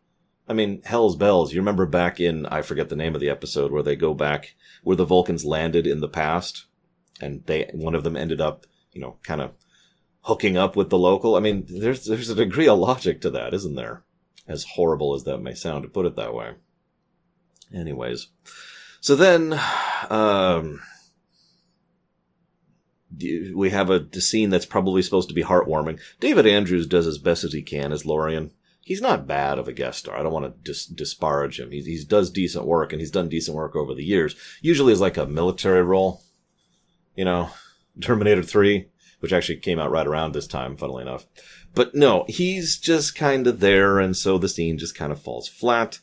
I 0.47 0.53
mean, 0.53 0.81
hell's 0.83 1.15
bells. 1.15 1.53
You 1.53 1.61
remember 1.61 1.85
back 1.85 2.19
in, 2.19 2.45
I 2.47 2.61
forget 2.63 2.89
the 2.89 2.95
name 2.95 3.13
of 3.13 3.21
the 3.21 3.29
episode 3.29 3.71
where 3.71 3.83
they 3.83 3.95
go 3.95 4.13
back, 4.13 4.55
where 4.83 4.95
the 4.95 5.05
Vulcans 5.05 5.45
landed 5.45 5.85
in 5.85 5.99
the 6.01 6.09
past 6.09 6.65
and 7.21 7.45
they, 7.45 7.69
one 7.73 7.95
of 7.95 8.03
them 8.03 8.17
ended 8.17 8.41
up, 8.41 8.65
you 8.91 8.99
know, 8.99 9.17
kind 9.23 9.41
of 9.41 9.51
hooking 10.21 10.57
up 10.57 10.75
with 10.75 10.89
the 10.89 10.97
local. 10.97 11.35
I 11.35 11.39
mean, 11.39 11.65
there's, 11.69 12.05
there's 12.05 12.29
a 12.29 12.35
degree 12.35 12.67
of 12.67 12.79
logic 12.79 13.21
to 13.21 13.29
that, 13.29 13.53
isn't 13.53 13.75
there? 13.75 14.03
As 14.47 14.63
horrible 14.63 15.13
as 15.13 15.23
that 15.25 15.37
may 15.37 15.53
sound 15.53 15.83
to 15.83 15.89
put 15.89 16.07
it 16.07 16.15
that 16.15 16.33
way. 16.33 16.53
Anyways. 17.73 18.27
So 19.01 19.15
then, 19.15 19.59
um, 20.09 20.81
we 23.55 23.69
have 23.69 23.89
a, 23.89 24.21
scene 24.21 24.49
that's 24.49 24.65
probably 24.65 25.01
supposed 25.01 25.29
to 25.29 25.35
be 25.35 25.43
heartwarming. 25.43 25.99
David 26.19 26.45
Andrews 26.45 26.87
does 26.87 27.07
as 27.07 27.17
best 27.17 27.43
as 27.43 27.53
he 27.53 27.61
can 27.61 27.91
as 27.91 28.05
Lorian. 28.05 28.51
He's 28.81 29.01
not 29.01 29.27
bad 29.27 29.59
of 29.59 29.67
a 29.67 29.73
guest 29.73 29.99
star. 29.99 30.17
I 30.17 30.23
don't 30.23 30.33
want 30.33 30.45
to 30.45 30.71
dis- 30.71 30.85
disparage 30.85 31.59
him. 31.59 31.71
He, 31.71 31.81
he 31.81 32.03
does 32.03 32.31
decent 32.31 32.65
work, 32.65 32.91
and 32.91 32.99
he's 32.99 33.11
done 33.11 33.29
decent 33.29 33.55
work 33.55 33.75
over 33.75 33.93
the 33.93 34.03
years. 34.03 34.35
Usually 34.61 34.93
as 34.93 35.01
like 35.01 35.17
a 35.17 35.25
military 35.25 35.83
role. 35.83 36.23
You 37.15 37.25
know, 37.25 37.49
Terminator 38.01 38.43
3, 38.43 38.87
which 39.19 39.33
actually 39.33 39.57
came 39.57 39.79
out 39.79 39.91
right 39.91 40.07
around 40.07 40.33
this 40.33 40.47
time, 40.47 40.77
funnily 40.77 41.03
enough. 41.03 41.25
But 41.75 41.93
no, 41.93 42.25
he's 42.27 42.77
just 42.77 43.15
kind 43.15 43.45
of 43.45 43.59
there, 43.59 43.99
and 43.99 44.15
so 44.15 44.37
the 44.37 44.49
scene 44.49 44.77
just 44.77 44.95
kind 44.95 45.11
of 45.11 45.21
falls 45.21 45.47
flat. 45.47 45.99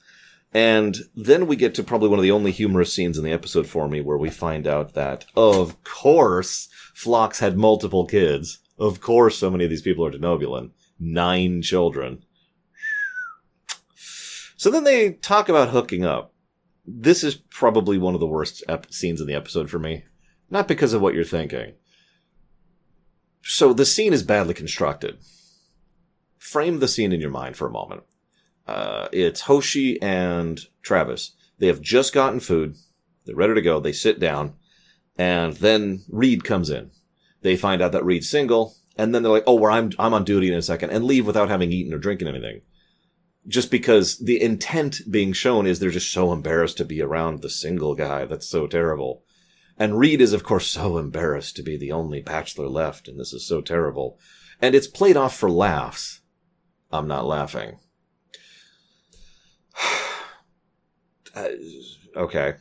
And 0.53 0.97
then 1.15 1.47
we 1.47 1.57
get 1.57 1.75
to 1.75 1.83
probably 1.83 2.09
one 2.09 2.19
of 2.19 2.23
the 2.23 2.31
only 2.31 2.51
humorous 2.51 2.93
scenes 2.93 3.19
in 3.19 3.25
the 3.25 3.33
episode 3.33 3.67
for 3.67 3.89
me 3.89 4.01
where 4.01 4.17
we 4.17 4.31
find 4.31 4.67
out 4.67 4.95
that, 4.95 5.27
of 5.37 5.83
course, 5.85 6.69
Phlox 6.95 7.41
had 7.41 7.59
multiple 7.59 8.07
kids. 8.07 8.59
Of 8.79 9.01
course, 9.01 9.39
so 9.39 9.51
many 9.51 9.65
of 9.65 9.71
these 9.71 9.83
people 9.83 10.07
are 10.07 10.11
denobulan. 10.11 10.71
Nine 10.99 11.61
children. 11.63 12.23
So 14.57 14.71
then 14.71 14.85
they 14.85 15.13
talk 15.13 15.49
about 15.49 15.69
hooking 15.69 16.05
up. 16.05 16.33
This 16.87 17.23
is 17.23 17.35
probably 17.35 17.99
one 17.99 18.15
of 18.15 18.21
the 18.21 18.27
worst 18.27 18.63
ep- 18.69 18.93
scenes 18.93 19.21
in 19.21 19.27
the 19.27 19.35
episode 19.35 19.69
for 19.69 19.79
me. 19.79 20.05
Not 20.49 20.69
because 20.69 20.93
of 20.93 21.03
what 21.03 21.15
you're 21.15 21.25
thinking. 21.25 21.75
So 23.43 23.73
the 23.73 23.85
scene 23.85 24.13
is 24.13 24.23
badly 24.23 24.55
constructed. 24.55 25.19
Frame 26.39 26.79
the 26.79 26.89
scene 26.89 27.13
in 27.13 27.21
your 27.21 27.31
mind 27.31 27.57
for 27.57 27.67
a 27.67 27.73
moment. 27.73 28.05
Uh, 28.67 29.09
it's 29.13 29.43
Hoshi 29.43 30.01
and 30.03 30.61
Travis. 30.83 31.33
They 31.59 31.69
have 31.69 31.81
just 31.81 32.13
gotten 32.13 32.41
food. 32.41 32.77
They're 33.25 33.37
ready 33.37 33.55
to 33.55 33.63
go. 33.63 33.81
They 33.81 33.93
sit 33.93 34.19
down. 34.19 34.55
And 35.17 35.55
then 35.55 36.05
Reed 36.09 36.45
comes 36.45 36.71
in. 36.71 36.91
They 37.43 37.57
find 37.57 37.81
out 37.81 37.93
that 37.93 38.05
Reed's 38.05 38.29
single. 38.29 38.77
And 38.97 39.15
then 39.15 39.23
they're 39.23 39.33
like, 39.33 39.45
oh, 39.47 39.55
well, 39.55 39.73
I'm, 39.73 39.93
I'm 39.99 40.15
on 40.15 40.25
duty 40.25 40.49
in 40.49 40.55
a 40.55 40.63
second 40.63 40.91
and 40.91 41.05
leave 41.05 41.27
without 41.27 41.49
having 41.49 41.73
eaten 41.73 41.93
or 41.93 41.99
drinking 41.99 42.29
anything. 42.29 42.63
Just 43.47 43.71
because 43.71 44.19
the 44.19 44.41
intent 44.41 45.03
being 45.11 45.33
shown 45.33 45.67
is 45.67 45.79
they're 45.79 45.91
just 45.91 46.11
so 46.11 46.33
embarrassed 46.33 46.79
to 46.79 46.85
be 46.85 47.01
around 47.01 47.43
the 47.43 47.51
single 47.51 47.95
guy. 47.95 48.25
That's 48.25 48.49
so 48.49 48.67
terrible. 48.67 49.23
And 49.79 49.99
Reed 49.99 50.21
is, 50.21 50.33
of 50.33 50.43
course, 50.43 50.67
so 50.67 50.97
embarrassed 50.97 51.57
to 51.57 51.63
be 51.63 51.77
the 51.77 51.93
only 51.93 52.21
bachelor 52.21 52.69
left. 52.69 53.07
And 53.07 53.21
this 53.21 53.33
is 53.33 53.47
so 53.47 53.61
terrible. 53.61 54.19
And 54.61 54.75
it's 54.75 54.89
played 54.89 55.17
off 55.17 55.37
for 55.37 55.51
laughs. 55.51 56.23
I'm 56.91 57.07
not 57.07 57.27
laughing. 57.27 57.79
Uh, 61.37 61.49
okay. 62.17 62.55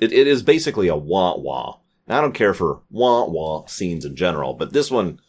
It, 0.00 0.12
it 0.12 0.26
is 0.26 0.42
basically 0.42 0.88
a 0.88 0.96
wah 0.96 1.36
wah. 1.36 1.78
I 2.08 2.20
don't 2.20 2.34
care 2.34 2.54
for 2.54 2.82
wah 2.90 3.26
wah 3.26 3.66
scenes 3.66 4.04
in 4.04 4.16
general, 4.16 4.54
but 4.54 4.72
this 4.72 4.90
one, 4.90 5.20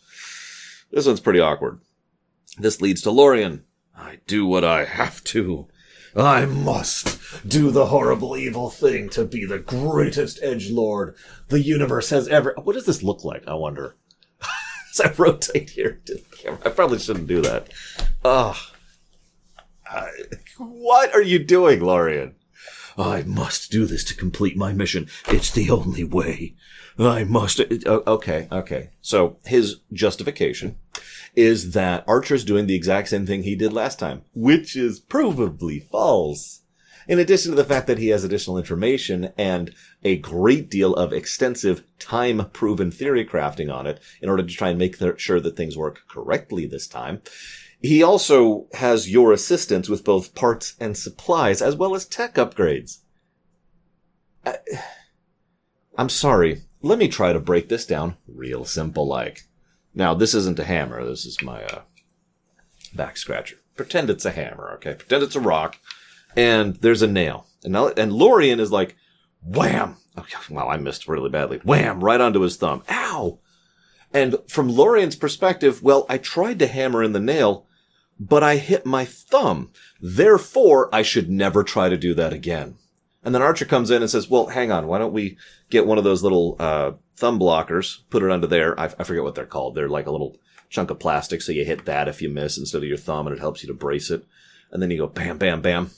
this 0.92 1.06
one's 1.06 1.20
pretty 1.20 1.40
awkward. 1.40 1.80
This 2.58 2.82
leads 2.82 3.02
to 3.04 3.12
Lorian. 3.12 3.64
I 3.96 4.20
do 4.28 4.46
what 4.46 4.64
I 4.64 4.86
have 4.86 5.24
to. 5.26 5.68
I 6.16 6.46
must 6.46 7.48
do 7.48 7.70
the 7.70 7.88
horrible 7.88 8.36
evil 8.36 8.70
thing 8.70 9.10
to 9.10 9.26
be 9.26 9.46
the 9.46 9.60
greatest 9.60 10.40
edge 10.42 10.72
lord 10.72 11.16
the 11.50 11.62
universe 11.62 12.10
has 12.10 12.28
ever. 12.28 12.56
What 12.58 12.74
does 12.74 12.86
this 12.86 13.04
look 13.04 13.24
like? 13.24 13.48
I 13.48 13.54
wonder. 13.54 13.96
As 14.92 15.02
I 15.02 15.14
rotate 15.18 15.72
here 15.72 16.02
to 16.06 16.16
the 16.16 16.36
camera, 16.36 16.60
I 16.66 16.70
probably 16.70 17.00
shouldn't 17.00 17.28
do 17.28 17.42
that. 17.42 17.70
I, 19.90 20.10
what 20.58 21.14
are 21.14 21.22
you 21.22 21.40
doing, 21.40 21.82
Lorian? 21.82 22.36
I 22.98 23.22
must 23.24 23.72
do 23.72 23.86
this 23.86 24.04
to 24.06 24.16
complete 24.16 24.58
my 24.58 24.74
mission. 24.74 25.08
It's 25.28 25.52
the 25.52 25.70
only 25.70 26.04
way. 26.04 26.56
I 26.98 27.24
must. 27.24 27.60
Okay, 27.60 28.48
okay. 28.52 28.90
So 29.02 29.38
his 29.46 29.82
justification 29.94 30.78
is 31.36 31.74
that 31.74 32.04
Archer's 32.08 32.44
doing 32.44 32.66
the 32.66 32.76
exact 32.76 33.10
same 33.10 33.28
thing 33.28 33.44
he 33.44 33.56
did 33.56 33.72
last 33.72 34.00
time, 34.00 34.24
which 34.34 34.76
is 34.76 35.00
provably 35.00 35.84
false. 35.84 36.62
In 37.08 37.20
addition 37.20 37.52
to 37.52 37.56
the 37.56 37.64
fact 37.64 37.88
that 37.88 38.00
he 38.00 38.10
has 38.10 38.24
additional 38.24 38.58
information 38.58 39.32
and 39.38 39.74
a 40.04 40.18
great 40.18 40.70
deal 40.70 40.94
of 40.96 41.14
extensive 41.14 41.84
time 42.00 42.50
proven 42.52 42.92
theory 42.92 43.26
crafting 43.26 43.74
on 43.74 43.88
it 43.88 44.02
in 44.22 44.28
order 44.28 44.44
to 44.44 44.54
try 44.54 44.70
and 44.70 44.80
make 44.80 44.98
sure 45.18 45.40
that 45.40 45.56
things 45.56 45.78
work 45.78 46.02
correctly 46.10 46.66
this 46.66 46.88
time. 46.88 47.22
He 47.82 48.02
also 48.02 48.68
has 48.74 49.12
your 49.12 49.32
assistance 49.32 49.88
with 49.88 50.04
both 50.04 50.34
parts 50.34 50.76
and 50.80 50.98
supplies 50.98 51.62
as 51.62 51.76
well 51.76 51.94
as 51.94 52.06
tech 52.06 52.36
upgrades. 52.36 53.00
I, 54.46 54.58
I'm 55.98 56.10
sorry. 56.10 56.64
Let 56.82 57.00
me 57.00 57.08
try 57.08 57.34
to 57.34 57.40
break 57.40 57.70
this 57.70 57.86
down 57.86 58.18
real 58.28 58.66
simple 58.66 59.08
like. 59.08 59.44
Now, 59.94 60.14
this 60.14 60.34
isn't 60.34 60.60
a 60.60 60.64
hammer. 60.64 61.04
This 61.06 61.26
is 61.26 61.42
my 61.42 61.64
uh, 61.64 61.82
back 62.94 63.18
scratcher. 63.18 63.58
Pretend 63.76 64.10
it's 64.10 64.26
a 64.26 64.32
hammer, 64.32 64.72
okay? 64.76 64.94
Pretend 64.96 65.24
it's 65.24 65.36
a 65.36 65.40
rock, 65.40 65.78
and 66.36 66.76
there's 66.78 67.02
a 67.02 67.08
nail. 67.08 67.48
And 67.64 67.74
now, 67.74 67.90
and 67.90 68.14
Lorian 68.14 68.60
is 68.60 68.72
like, 68.72 68.96
wham! 69.44 69.98
Okay, 70.18 70.38
wow, 70.50 70.68
I 70.68 70.78
missed 70.78 71.08
really 71.08 71.30
badly. 71.30 71.60
Wham! 71.64 72.04
Right 72.04 72.22
onto 72.22 72.42
his 72.42 72.58
thumb. 72.58 72.84
Ow! 72.90 73.40
And 74.14 74.38
from 74.48 74.70
Lorian's 74.70 75.16
perspective, 75.16 75.84
well, 75.84 76.06
I 76.10 76.18
tried 76.18 76.60
to 76.60 76.68
hammer 76.68 77.04
in 77.04 77.14
the 77.14 77.20
nail, 77.20 77.67
but 78.20 78.44
I 78.44 78.58
hit 78.58 78.86
my 78.86 79.06
thumb. 79.06 79.72
Therefore, 80.02 80.90
I 80.94 81.02
should 81.02 81.30
never 81.30 81.64
try 81.64 81.90
to 81.90 81.98
do 81.98 82.14
that 82.16 82.34
again. 82.34 82.76
And 83.24 83.36
then 83.36 83.42
Archer 83.42 83.66
comes 83.66 83.92
in 83.92 84.02
and 84.02 84.10
says, 84.10 84.30
well, 84.30 84.48
hang 84.48 84.72
on, 84.72 84.88
why 84.88 85.00
don't 85.00 85.14
we 85.14 85.38
get 85.70 85.86
one 85.86 85.98
of 85.98 86.04
those 86.04 86.24
little, 86.24 86.56
uh, 86.60 86.94
thumb 87.18 87.40
blockers, 87.40 87.98
put 88.10 88.24
it 88.24 88.32
under 88.32 88.48
there. 88.48 88.80
I, 88.80 88.86
I 88.86 89.04
forget 89.04 89.24
what 89.24 89.36
they're 89.36 89.46
called. 89.46 89.76
They're 89.76 89.90
like 89.90 90.06
a 90.06 90.12
little 90.12 90.38
chunk 90.70 90.92
of 90.92 91.00
plastic, 91.00 91.42
so 91.42 91.52
you 91.52 91.66
hit 91.66 91.86
that 91.86 92.08
if 92.08 92.22
you 92.22 92.30
miss 92.30 92.58
instead 92.58 92.84
of 92.84 92.88
your 92.88 92.98
thumb, 92.98 93.28
and 93.28 93.36
it 93.36 93.40
helps 93.40 93.64
you 93.64 93.68
to 93.68 93.74
brace 93.74 94.12
it. 94.12 94.24
And 94.72 94.82
then 94.82 94.92
you 94.92 94.98
go 94.98 95.08
bam, 95.08 95.38
bam, 95.38 95.62
bam. 95.62 95.92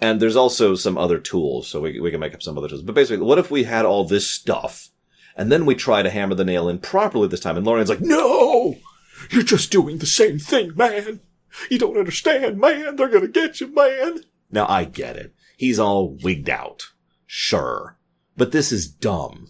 And 0.00 0.20
there's 0.20 0.36
also 0.36 0.74
some 0.74 0.98
other 0.98 1.18
tools, 1.18 1.68
so 1.68 1.80
we, 1.80 1.98
we 1.98 2.10
can 2.10 2.20
make 2.20 2.34
up 2.34 2.42
some 2.42 2.58
other 2.58 2.68
tools. 2.68 2.82
But 2.82 2.94
basically, 2.94 3.24
what 3.24 3.38
if 3.38 3.50
we 3.50 3.64
had 3.64 3.86
all 3.86 4.04
this 4.04 4.28
stuff, 4.28 4.90
and 5.36 5.50
then 5.50 5.64
we 5.64 5.74
try 5.74 6.02
to 6.02 6.10
hammer 6.10 6.34
the 6.34 6.44
nail 6.44 6.68
in 6.68 6.78
properly 6.78 7.28
this 7.28 7.40
time? 7.40 7.56
And 7.56 7.66
Lorian's 7.66 7.88
like, 7.88 8.02
no! 8.02 8.76
You're 9.30 9.42
just 9.42 9.72
doing 9.72 9.98
the 9.98 10.06
same 10.06 10.38
thing, 10.38 10.72
man! 10.76 11.20
You 11.70 11.78
don't 11.78 11.98
understand, 11.98 12.58
man! 12.58 12.96
They're 12.96 13.08
gonna 13.08 13.28
get 13.28 13.60
you, 13.60 13.68
man! 13.68 14.20
Now, 14.50 14.66
I 14.68 14.84
get 14.84 15.16
it. 15.16 15.34
He's 15.56 15.78
all 15.78 16.16
wigged 16.22 16.50
out. 16.50 16.92
Sure. 17.26 17.96
But 18.36 18.52
this 18.52 18.70
is 18.70 18.86
dumb. 18.86 19.48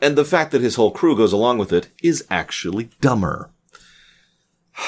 And 0.00 0.16
the 0.16 0.24
fact 0.24 0.50
that 0.50 0.62
his 0.62 0.74
whole 0.74 0.90
crew 0.90 1.16
goes 1.16 1.32
along 1.32 1.58
with 1.58 1.72
it 1.72 1.90
is 2.02 2.24
actually 2.30 2.90
dumber. 3.00 3.50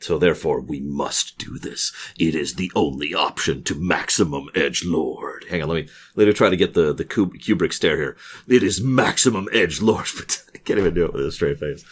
So 0.00 0.16
therefore, 0.16 0.60
we 0.60 0.80
must 0.80 1.38
do 1.38 1.58
this. 1.58 1.92
It 2.18 2.36
is 2.36 2.54
the 2.54 2.70
only 2.76 3.12
option 3.12 3.64
to 3.64 3.74
maximum 3.74 4.48
edge 4.54 4.84
lord. 4.84 5.44
Hang 5.50 5.60
on, 5.60 5.68
let 5.68 5.74
me 5.74 5.88
let 6.14 6.28
me 6.28 6.32
try 6.32 6.48
to 6.48 6.56
get 6.56 6.74
the 6.74 6.94
the 6.94 7.04
Kubrick 7.04 7.72
stare 7.72 7.96
here. 7.96 8.16
It 8.46 8.62
is 8.62 8.80
maximum 8.80 9.48
edge 9.52 9.82
lord, 9.82 10.06
but 10.16 10.44
I 10.54 10.58
can't 10.58 10.78
even 10.78 10.94
do 10.94 11.04
it 11.04 11.12
with 11.12 11.26
a 11.26 11.32
straight 11.32 11.58
face. 11.58 11.84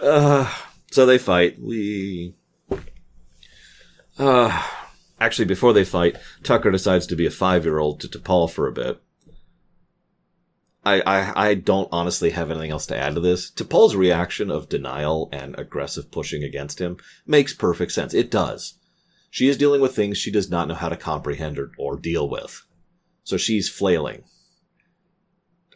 Uh, 0.00 0.50
so 0.92 1.04
they 1.04 1.18
fight. 1.18 1.60
We. 1.60 2.36
Uh, 4.18 4.62
actually, 5.20 5.44
before 5.44 5.72
they 5.72 5.84
fight, 5.84 6.16
Tucker 6.42 6.70
decides 6.70 7.06
to 7.06 7.16
be 7.16 7.26
a 7.26 7.30
five 7.30 7.64
year 7.64 7.78
old 7.78 8.00
to 8.00 8.08
T'Pol 8.08 8.50
for 8.50 8.66
a 8.66 8.72
bit. 8.72 9.00
I, 10.84 11.02
I, 11.02 11.48
I 11.50 11.54
don't 11.54 11.88
honestly 11.92 12.30
have 12.30 12.50
anything 12.50 12.70
else 12.70 12.86
to 12.86 12.96
add 12.96 13.14
to 13.14 13.20
this. 13.20 13.50
T'Pol's 13.50 13.94
reaction 13.94 14.50
of 14.50 14.68
denial 14.68 15.28
and 15.32 15.58
aggressive 15.58 16.10
pushing 16.10 16.42
against 16.42 16.80
him 16.80 16.96
makes 17.26 17.52
perfect 17.52 17.92
sense. 17.92 18.14
It 18.14 18.30
does. 18.30 18.74
She 19.30 19.48
is 19.48 19.58
dealing 19.58 19.80
with 19.80 19.94
things 19.94 20.16
she 20.16 20.30
does 20.30 20.48
not 20.48 20.68
know 20.68 20.74
how 20.74 20.88
to 20.88 20.96
comprehend 20.96 21.58
or, 21.58 21.72
or 21.78 21.96
deal 21.96 22.28
with. 22.28 22.64
So 23.24 23.36
she's 23.36 23.68
flailing. 23.68 24.24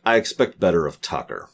I 0.05 0.17
expect 0.17 0.59
better 0.59 0.87
of 0.87 1.01
Tucker. 1.01 1.49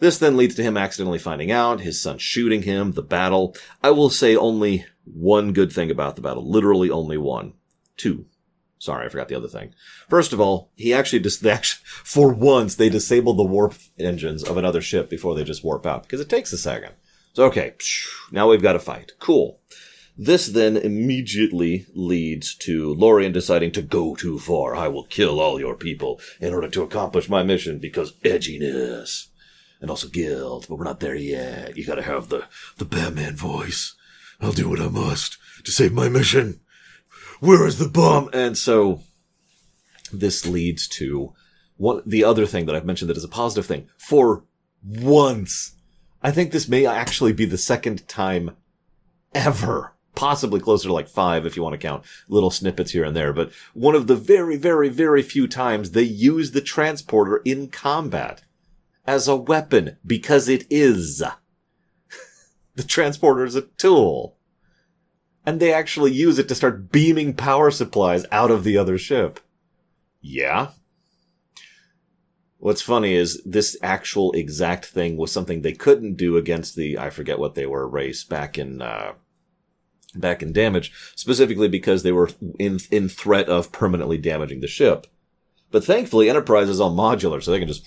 This 0.00 0.18
then 0.18 0.36
leads 0.36 0.54
to 0.56 0.62
him 0.62 0.76
accidentally 0.76 1.18
finding 1.18 1.50
out, 1.50 1.80
his 1.80 2.00
son 2.00 2.18
shooting 2.18 2.62
him, 2.62 2.92
the 2.92 3.02
battle. 3.02 3.56
I 3.82 3.90
will 3.90 4.10
say 4.10 4.36
only 4.36 4.86
one 5.04 5.52
good 5.52 5.72
thing 5.72 5.90
about 5.90 6.16
the 6.16 6.22
battle. 6.22 6.48
Literally 6.48 6.90
only 6.90 7.16
one. 7.16 7.54
Two. 7.96 8.26
Sorry, 8.78 9.06
I 9.06 9.08
forgot 9.08 9.28
the 9.28 9.36
other 9.36 9.48
thing. 9.48 9.72
First 10.10 10.32
of 10.32 10.40
all, 10.40 10.70
he 10.74 10.92
actually 10.92 11.20
just, 11.20 11.44
actually, 11.46 11.82
for 11.86 12.32
once, 12.34 12.74
they 12.74 12.88
disable 12.88 13.34
the 13.34 13.44
warp 13.44 13.74
engines 13.98 14.42
of 14.42 14.56
another 14.56 14.80
ship 14.80 15.08
before 15.08 15.34
they 15.34 15.44
just 15.44 15.64
warp 15.64 15.86
out 15.86 16.02
because 16.02 16.20
it 16.20 16.28
takes 16.28 16.52
a 16.52 16.58
second. 16.58 16.92
So, 17.32 17.44
okay, 17.46 17.74
now 18.30 18.50
we've 18.50 18.62
got 18.62 18.76
a 18.76 18.80
fight. 18.80 19.12
Cool. 19.18 19.60
This 20.16 20.46
then 20.46 20.76
immediately 20.76 21.86
leads 21.94 22.54
to 22.56 22.94
Lorian 22.94 23.32
deciding 23.32 23.72
to 23.72 23.82
go 23.82 24.14
too 24.14 24.38
far. 24.38 24.76
I 24.76 24.86
will 24.86 25.04
kill 25.04 25.40
all 25.40 25.58
your 25.58 25.74
people 25.74 26.20
in 26.40 26.54
order 26.54 26.68
to 26.68 26.82
accomplish 26.82 27.28
my 27.28 27.42
mission 27.42 27.78
because 27.78 28.12
edginess. 28.24 29.28
And 29.84 29.90
also 29.90 30.08
guilt, 30.08 30.64
but 30.66 30.76
we're 30.76 30.84
not 30.84 31.00
there 31.00 31.14
yet. 31.14 31.76
You 31.76 31.84
gotta 31.84 32.00
have 32.00 32.30
the, 32.30 32.46
the 32.78 32.86
Batman 32.86 33.36
voice. 33.36 33.94
I'll 34.40 34.50
do 34.50 34.70
what 34.70 34.80
I 34.80 34.88
must 34.88 35.36
to 35.62 35.70
save 35.70 35.92
my 35.92 36.08
mission. 36.08 36.60
Where 37.40 37.66
is 37.66 37.76
the 37.76 37.90
bomb? 37.90 38.30
And 38.32 38.56
so 38.56 39.02
this 40.10 40.46
leads 40.46 40.88
to 40.88 41.34
one, 41.76 42.00
the 42.06 42.24
other 42.24 42.46
thing 42.46 42.64
that 42.64 42.74
I've 42.74 42.86
mentioned 42.86 43.10
that 43.10 43.18
is 43.18 43.24
a 43.24 43.28
positive 43.28 43.66
thing. 43.66 43.86
For 43.98 44.44
once, 44.82 45.72
I 46.22 46.30
think 46.30 46.50
this 46.50 46.66
may 46.66 46.86
actually 46.86 47.34
be 47.34 47.44
the 47.44 47.58
second 47.58 48.08
time 48.08 48.56
ever 49.34 49.92
possibly 50.14 50.60
closer 50.60 50.88
to 50.88 50.94
like 50.94 51.08
five 51.08 51.44
if 51.44 51.58
you 51.58 51.62
want 51.62 51.74
to 51.74 51.86
count 51.86 52.04
little 52.26 52.50
snippets 52.50 52.92
here 52.92 53.04
and 53.04 53.14
there, 53.14 53.34
but 53.34 53.52
one 53.74 53.94
of 53.94 54.06
the 54.06 54.16
very, 54.16 54.56
very, 54.56 54.88
very 54.88 55.22
few 55.22 55.46
times 55.46 55.90
they 55.90 56.04
use 56.04 56.52
the 56.52 56.62
transporter 56.62 57.42
in 57.44 57.68
combat 57.68 58.44
as 59.06 59.28
a 59.28 59.36
weapon 59.36 59.96
because 60.06 60.48
it 60.48 60.66
is. 60.70 61.22
the 62.74 62.82
transporter 62.82 63.44
is 63.44 63.56
a 63.56 63.62
tool. 63.62 64.36
And 65.46 65.60
they 65.60 65.72
actually 65.72 66.12
use 66.12 66.38
it 66.38 66.48
to 66.48 66.54
start 66.54 66.90
beaming 66.90 67.34
power 67.34 67.70
supplies 67.70 68.24
out 68.32 68.50
of 68.50 68.64
the 68.64 68.78
other 68.78 68.96
ship. 68.96 69.40
Yeah. 70.20 70.68
What's 72.58 72.80
funny 72.80 73.12
is 73.12 73.42
this 73.44 73.76
actual 73.82 74.32
exact 74.32 74.86
thing 74.86 75.18
was 75.18 75.30
something 75.30 75.60
they 75.60 75.74
couldn't 75.74 76.14
do 76.14 76.38
against 76.38 76.76
the, 76.76 76.98
I 76.98 77.10
forget 77.10 77.38
what 77.38 77.54
they 77.54 77.66
were, 77.66 77.86
race 77.86 78.24
back 78.24 78.56
in, 78.56 78.80
uh, 78.80 79.12
back 80.14 80.42
in 80.42 80.54
damage, 80.54 80.92
specifically 81.14 81.68
because 81.68 82.02
they 82.02 82.12
were 82.12 82.30
in, 82.58 82.78
in 82.90 83.10
threat 83.10 83.50
of 83.50 83.70
permanently 83.70 84.16
damaging 84.16 84.60
the 84.60 84.66
ship. 84.66 85.06
But 85.70 85.84
thankfully, 85.84 86.30
Enterprise 86.30 86.70
is 86.70 86.80
all 86.80 86.96
modular, 86.96 87.42
so 87.42 87.50
they 87.50 87.58
can 87.58 87.68
just 87.68 87.84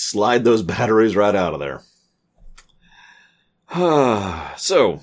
slide 0.00 0.44
those 0.44 0.62
batteries 0.74 1.16
right 1.16 1.34
out 1.34 1.54
of 1.54 1.60
there. 1.60 1.82
so, 4.56 5.00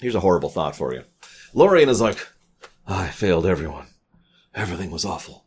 here's 0.00 0.14
a 0.14 0.20
horrible 0.20 0.50
thought 0.50 0.76
for 0.76 0.94
you. 0.94 1.02
Lorian 1.54 1.88
is 1.88 2.00
like, 2.00 2.26
I 2.86 3.08
failed 3.08 3.46
everyone. 3.46 3.86
Everything 4.54 4.90
was 4.90 5.04
awful. 5.04 5.44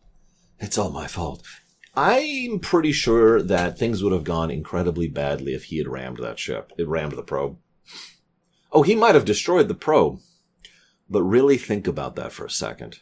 It's 0.59 0.77
all 0.77 0.89
my 0.89 1.07
fault. 1.07 1.43
I'm 1.95 2.59
pretty 2.59 2.91
sure 2.91 3.41
that 3.41 3.77
things 3.77 4.03
would 4.03 4.13
have 4.13 4.23
gone 4.23 4.51
incredibly 4.51 5.07
badly 5.07 5.53
if 5.53 5.65
he 5.65 5.77
had 5.77 5.87
rammed 5.87 6.17
that 6.17 6.39
ship. 6.39 6.71
It 6.77 6.87
rammed 6.87 7.13
the 7.13 7.23
probe. 7.23 7.57
Oh, 8.71 8.83
he 8.83 8.95
might 8.95 9.15
have 9.15 9.25
destroyed 9.25 9.67
the 9.67 9.73
probe. 9.73 10.19
But 11.09 11.23
really 11.23 11.57
think 11.57 11.87
about 11.87 12.15
that 12.17 12.31
for 12.31 12.45
a 12.45 12.51
second. 12.51 12.99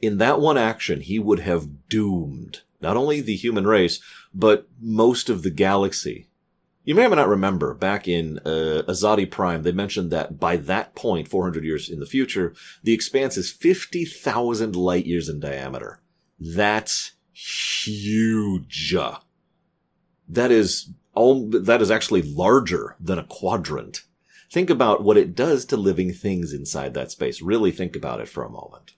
In 0.00 0.18
that 0.18 0.40
one 0.40 0.58
action, 0.58 1.00
he 1.00 1.18
would 1.18 1.40
have 1.40 1.88
doomed 1.88 2.60
not 2.82 2.96
only 2.96 3.20
the 3.20 3.36
human 3.36 3.66
race, 3.66 4.00
but 4.34 4.68
most 4.80 5.28
of 5.30 5.42
the 5.42 5.50
galaxy. 5.50 6.28
You 6.84 6.96
may 6.96 7.06
or 7.06 7.10
may 7.10 7.16
not 7.16 7.28
remember 7.28 7.74
back 7.74 8.08
in 8.08 8.40
uh, 8.40 8.82
Azati 8.88 9.30
Prime, 9.30 9.62
they 9.62 9.70
mentioned 9.70 10.10
that 10.10 10.40
by 10.40 10.56
that 10.56 10.96
point, 10.96 11.28
400 11.28 11.64
years 11.64 11.88
in 11.88 12.00
the 12.00 12.06
future, 12.06 12.54
the 12.82 12.92
expanse 12.92 13.36
is 13.36 13.52
50,000 13.52 14.74
light 14.74 15.06
years 15.06 15.28
in 15.28 15.38
diameter. 15.38 16.00
That's 16.40 17.12
huge. 17.32 18.96
That 20.28 20.50
is 20.50 20.90
all, 21.14 21.48
that 21.50 21.82
is 21.82 21.90
actually 21.90 22.22
larger 22.22 22.96
than 22.98 23.18
a 23.18 23.24
quadrant. 23.24 24.02
Think 24.50 24.68
about 24.68 25.04
what 25.04 25.16
it 25.16 25.36
does 25.36 25.64
to 25.66 25.76
living 25.76 26.12
things 26.12 26.52
inside 26.52 26.94
that 26.94 27.12
space. 27.12 27.40
Really 27.40 27.70
think 27.70 27.94
about 27.94 28.20
it 28.20 28.28
for 28.28 28.44
a 28.44 28.50
moment. 28.50 28.94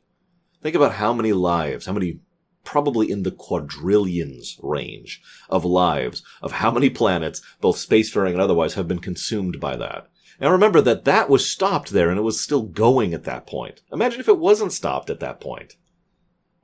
Think 0.62 0.74
about 0.74 0.94
how 0.94 1.12
many 1.12 1.34
lives, 1.34 1.84
how 1.84 1.92
many 1.92 2.20
probably 2.64 3.10
in 3.10 3.22
the 3.22 3.30
quadrillions 3.30 4.58
range 4.62 5.22
of 5.48 5.64
lives 5.64 6.22
of 6.42 6.52
how 6.52 6.70
many 6.70 6.90
planets, 6.90 7.42
both 7.60 7.76
spacefaring 7.76 8.32
and 8.32 8.40
otherwise, 8.40 8.74
have 8.74 8.88
been 8.88 8.98
consumed 8.98 9.60
by 9.60 9.76
that. 9.76 10.08
Now 10.40 10.50
remember 10.50 10.80
that 10.80 11.04
that 11.04 11.30
was 11.30 11.48
stopped 11.48 11.90
there 11.90 12.10
and 12.10 12.18
it 12.18 12.22
was 12.22 12.40
still 12.40 12.62
going 12.62 13.14
at 13.14 13.24
that 13.24 13.46
point. 13.46 13.82
Imagine 13.92 14.20
if 14.20 14.28
it 14.28 14.38
wasn't 14.38 14.72
stopped 14.72 15.10
at 15.10 15.20
that 15.20 15.40
point. 15.40 15.76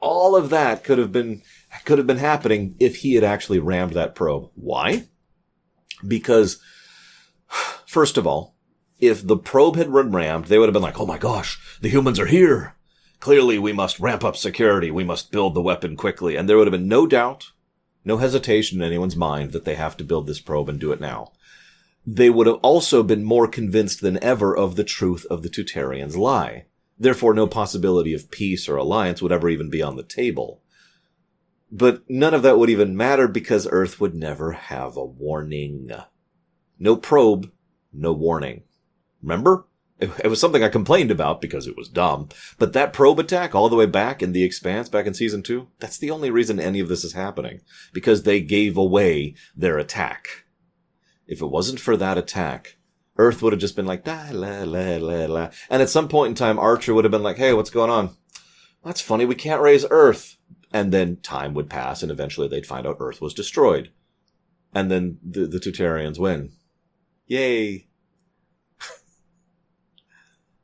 All 0.00 0.34
of 0.34 0.50
that 0.50 0.82
could 0.82 0.98
have 0.98 1.12
been, 1.12 1.42
could 1.84 1.98
have 1.98 2.06
been 2.06 2.18
happening 2.18 2.74
if 2.80 2.96
he 2.96 3.14
had 3.14 3.24
actually 3.24 3.58
rammed 3.58 3.92
that 3.92 4.14
probe. 4.14 4.50
Why? 4.54 5.08
Because, 6.06 6.60
first 7.86 8.16
of 8.16 8.26
all, 8.26 8.56
if 8.98 9.26
the 9.26 9.36
probe 9.36 9.76
had 9.76 9.92
been 9.92 10.12
rammed, 10.12 10.46
they 10.46 10.58
would 10.58 10.66
have 10.66 10.74
been 10.74 10.82
like, 10.82 11.00
oh 11.00 11.06
my 11.06 11.18
gosh, 11.18 11.58
the 11.80 11.88
humans 11.88 12.18
are 12.18 12.26
here. 12.26 12.76
Clearly, 13.20 13.58
we 13.58 13.72
must 13.72 14.00
ramp 14.00 14.24
up 14.24 14.36
security. 14.36 14.90
We 14.90 15.04
must 15.04 15.30
build 15.30 15.54
the 15.54 15.62
weapon 15.62 15.94
quickly. 15.94 16.36
And 16.36 16.48
there 16.48 16.56
would 16.56 16.66
have 16.66 16.72
been 16.72 16.88
no 16.88 17.06
doubt, 17.06 17.52
no 18.04 18.16
hesitation 18.16 18.80
in 18.80 18.86
anyone's 18.86 19.16
mind 19.16 19.52
that 19.52 19.66
they 19.66 19.74
have 19.74 19.96
to 19.98 20.04
build 20.04 20.26
this 20.26 20.40
probe 20.40 20.70
and 20.70 20.80
do 20.80 20.90
it 20.90 21.00
now. 21.00 21.32
They 22.06 22.30
would 22.30 22.46
have 22.46 22.56
also 22.62 23.02
been 23.02 23.22
more 23.22 23.46
convinced 23.46 24.00
than 24.00 24.22
ever 24.24 24.56
of 24.56 24.76
the 24.76 24.84
truth 24.84 25.26
of 25.30 25.42
the 25.42 25.50
Tutarians' 25.50 26.16
lie. 26.16 26.64
Therefore, 26.98 27.34
no 27.34 27.46
possibility 27.46 28.14
of 28.14 28.30
peace 28.30 28.68
or 28.68 28.76
alliance 28.76 29.20
would 29.20 29.32
ever 29.32 29.50
even 29.50 29.68
be 29.68 29.82
on 29.82 29.96
the 29.96 30.02
table. 30.02 30.62
But 31.70 32.08
none 32.08 32.34
of 32.34 32.42
that 32.42 32.58
would 32.58 32.70
even 32.70 32.96
matter 32.96 33.28
because 33.28 33.68
Earth 33.70 34.00
would 34.00 34.14
never 34.14 34.52
have 34.52 34.96
a 34.96 35.04
warning. 35.04 35.90
No 36.78 36.96
probe, 36.96 37.50
no 37.92 38.12
warning. 38.12 38.62
Remember? 39.22 39.66
It, 40.00 40.28
was 40.28 40.40
something 40.40 40.62
I 40.62 40.68
complained 40.68 41.10
about 41.10 41.40
because 41.40 41.66
it 41.66 41.76
was 41.76 41.88
dumb. 41.88 42.30
But 42.58 42.72
that 42.72 42.92
probe 42.92 43.18
attack 43.18 43.54
all 43.54 43.68
the 43.68 43.76
way 43.76 43.86
back 43.86 44.22
in 44.22 44.32
the 44.32 44.44
expanse 44.44 44.88
back 44.88 45.06
in 45.06 45.14
season 45.14 45.42
two, 45.42 45.68
that's 45.78 45.98
the 45.98 46.10
only 46.10 46.30
reason 46.30 46.58
any 46.58 46.80
of 46.80 46.88
this 46.88 47.04
is 47.04 47.12
happening. 47.12 47.60
Because 47.92 48.22
they 48.22 48.40
gave 48.40 48.76
away 48.76 49.34
their 49.54 49.78
attack. 49.78 50.44
If 51.26 51.42
it 51.42 51.46
wasn't 51.46 51.80
for 51.80 51.96
that 51.96 52.18
attack, 52.18 52.76
Earth 53.18 53.42
would 53.42 53.52
have 53.52 53.60
just 53.60 53.76
been 53.76 53.86
like, 53.86 54.06
la, 54.06 54.28
la, 54.32 54.62
la, 54.64 54.96
la, 54.96 55.26
la. 55.26 55.50
And 55.68 55.82
at 55.82 55.90
some 55.90 56.08
point 56.08 56.30
in 56.30 56.34
time, 56.34 56.58
Archer 56.58 56.94
would 56.94 57.04
have 57.04 57.12
been 57.12 57.22
like, 57.22 57.36
hey, 57.36 57.52
what's 57.52 57.70
going 57.70 57.90
on? 57.90 58.16
That's 58.82 59.02
funny. 59.02 59.26
We 59.26 59.34
can't 59.34 59.62
raise 59.62 59.84
Earth. 59.90 60.38
And 60.72 60.92
then 60.92 61.16
time 61.16 61.52
would 61.54 61.68
pass 61.68 62.02
and 62.02 62.10
eventually 62.10 62.48
they'd 62.48 62.64
find 62.64 62.86
out 62.86 62.96
Earth 63.00 63.20
was 63.20 63.34
destroyed. 63.34 63.90
And 64.72 64.90
then 64.90 65.18
the, 65.22 65.46
the 65.46 65.58
Tutarians 65.58 66.18
win. 66.18 66.52
Yay. 67.26 67.88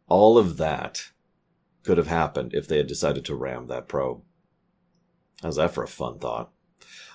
All 0.08 0.38
of 0.38 0.56
that 0.56 1.10
could 1.82 1.98
have 1.98 2.06
happened 2.06 2.52
if 2.54 2.66
they 2.66 2.78
had 2.78 2.86
decided 2.86 3.24
to 3.24 3.34
ram 3.34 3.66
that 3.68 3.88
probe. 3.88 4.22
How's 5.42 5.56
that 5.56 5.72
for 5.72 5.84
a 5.84 5.88
fun 5.88 6.18
thought? 6.18 6.50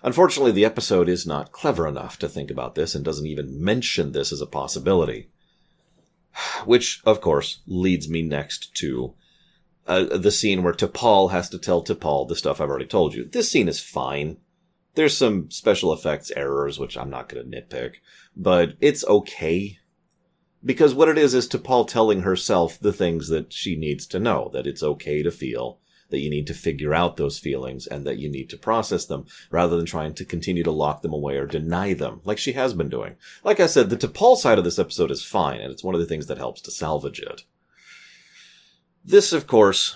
Unfortunately, 0.04 0.52
the 0.52 0.66
episode 0.66 1.08
is 1.08 1.28
not 1.28 1.52
clever 1.52 1.88
enough 1.88 2.18
to 2.20 2.30
think 2.30 2.50
about 2.50 2.76
this 2.76 2.96
and 2.96 3.06
doesn't 3.06 3.28
even 3.28 3.64
mention 3.64 4.12
this 4.12 4.32
as 4.32 4.42
a 4.42 4.48
possibility. 4.48 5.30
Which, 6.66 7.02
of 7.06 7.22
course, 7.22 7.62
leads 7.68 8.10
me 8.10 8.22
next 8.22 8.74
to 8.76 9.14
uh, 9.88 10.18
the 10.18 10.32
scene 10.32 10.64
where 10.64 10.74
T'Pol 10.74 11.32
has 11.32 11.50
to 11.50 11.60
tell 11.60 11.84
T'Pol 11.84 12.28
the 12.28 12.36
stuff 12.36 12.62
I've 12.62 12.70
already 12.70 12.86
told 12.86 13.14
you. 13.14 13.26
This 13.26 13.52
scene 13.52 13.68
is 13.68 13.82
fine. 13.82 14.38
There's 14.96 15.18
some 15.18 15.52
special 15.52 15.94
effects 15.94 16.32
errors, 16.36 16.80
which 16.80 16.98
I'm 16.98 17.10
not 17.10 17.30
going 17.30 17.50
to 17.50 17.62
nitpick, 17.62 17.96
but 18.36 18.76
it's 18.80 19.06
okay 19.06 19.80
because 20.64 20.94
what 20.94 21.10
it 21.10 21.18
is 21.18 21.34
is 21.34 21.48
T'Pol 21.48 21.88
telling 21.88 22.22
herself 22.22 22.80
the 22.80 22.94
things 22.94 23.30
that 23.30 23.52
she 23.52 23.76
needs 23.76 24.06
to 24.08 24.20
know, 24.20 24.50
that 24.54 24.68
it's 24.68 24.84
okay 24.84 25.24
to 25.24 25.32
feel, 25.32 25.80
that 26.10 26.20
you 26.20 26.30
need 26.30 26.46
to 26.48 26.54
figure 26.54 26.94
out 26.94 27.18
those 27.18 27.40
feelings 27.40 27.88
and 27.88 28.06
that 28.06 28.18
you 28.18 28.30
need 28.30 28.50
to 28.50 28.58
process 28.58 29.06
them 29.06 29.26
rather 29.50 29.78
than 29.78 29.86
trying 29.86 30.14
to 30.14 30.26
continue 30.26 30.64
to 30.64 30.72
lock 30.72 31.02
them 31.02 31.14
away 31.14 31.38
or 31.38 31.48
deny 31.48 31.94
them, 31.94 32.22
like 32.24 32.38
she 32.38 32.52
has 32.54 32.74
been 32.74 32.90
doing. 32.90 33.16
Like 33.44 33.60
I 33.60 33.66
said, 33.66 33.90
the 33.90 33.98
T'Pol 33.98 34.38
side 34.38 34.58
of 34.58 34.64
this 34.64 34.80
episode 34.80 35.10
is 35.10 35.24
fine, 35.24 35.62
and 35.62 35.72
it's 35.72 35.84
one 35.84 35.96
of 35.96 36.02
the 36.02 36.08
things 36.08 36.28
that 36.28 36.38
helps 36.38 36.62
to 36.62 36.72
salvage 36.72 37.20
it. 37.20 37.44
This, 39.04 39.34
of 39.34 39.48
course, 39.48 39.96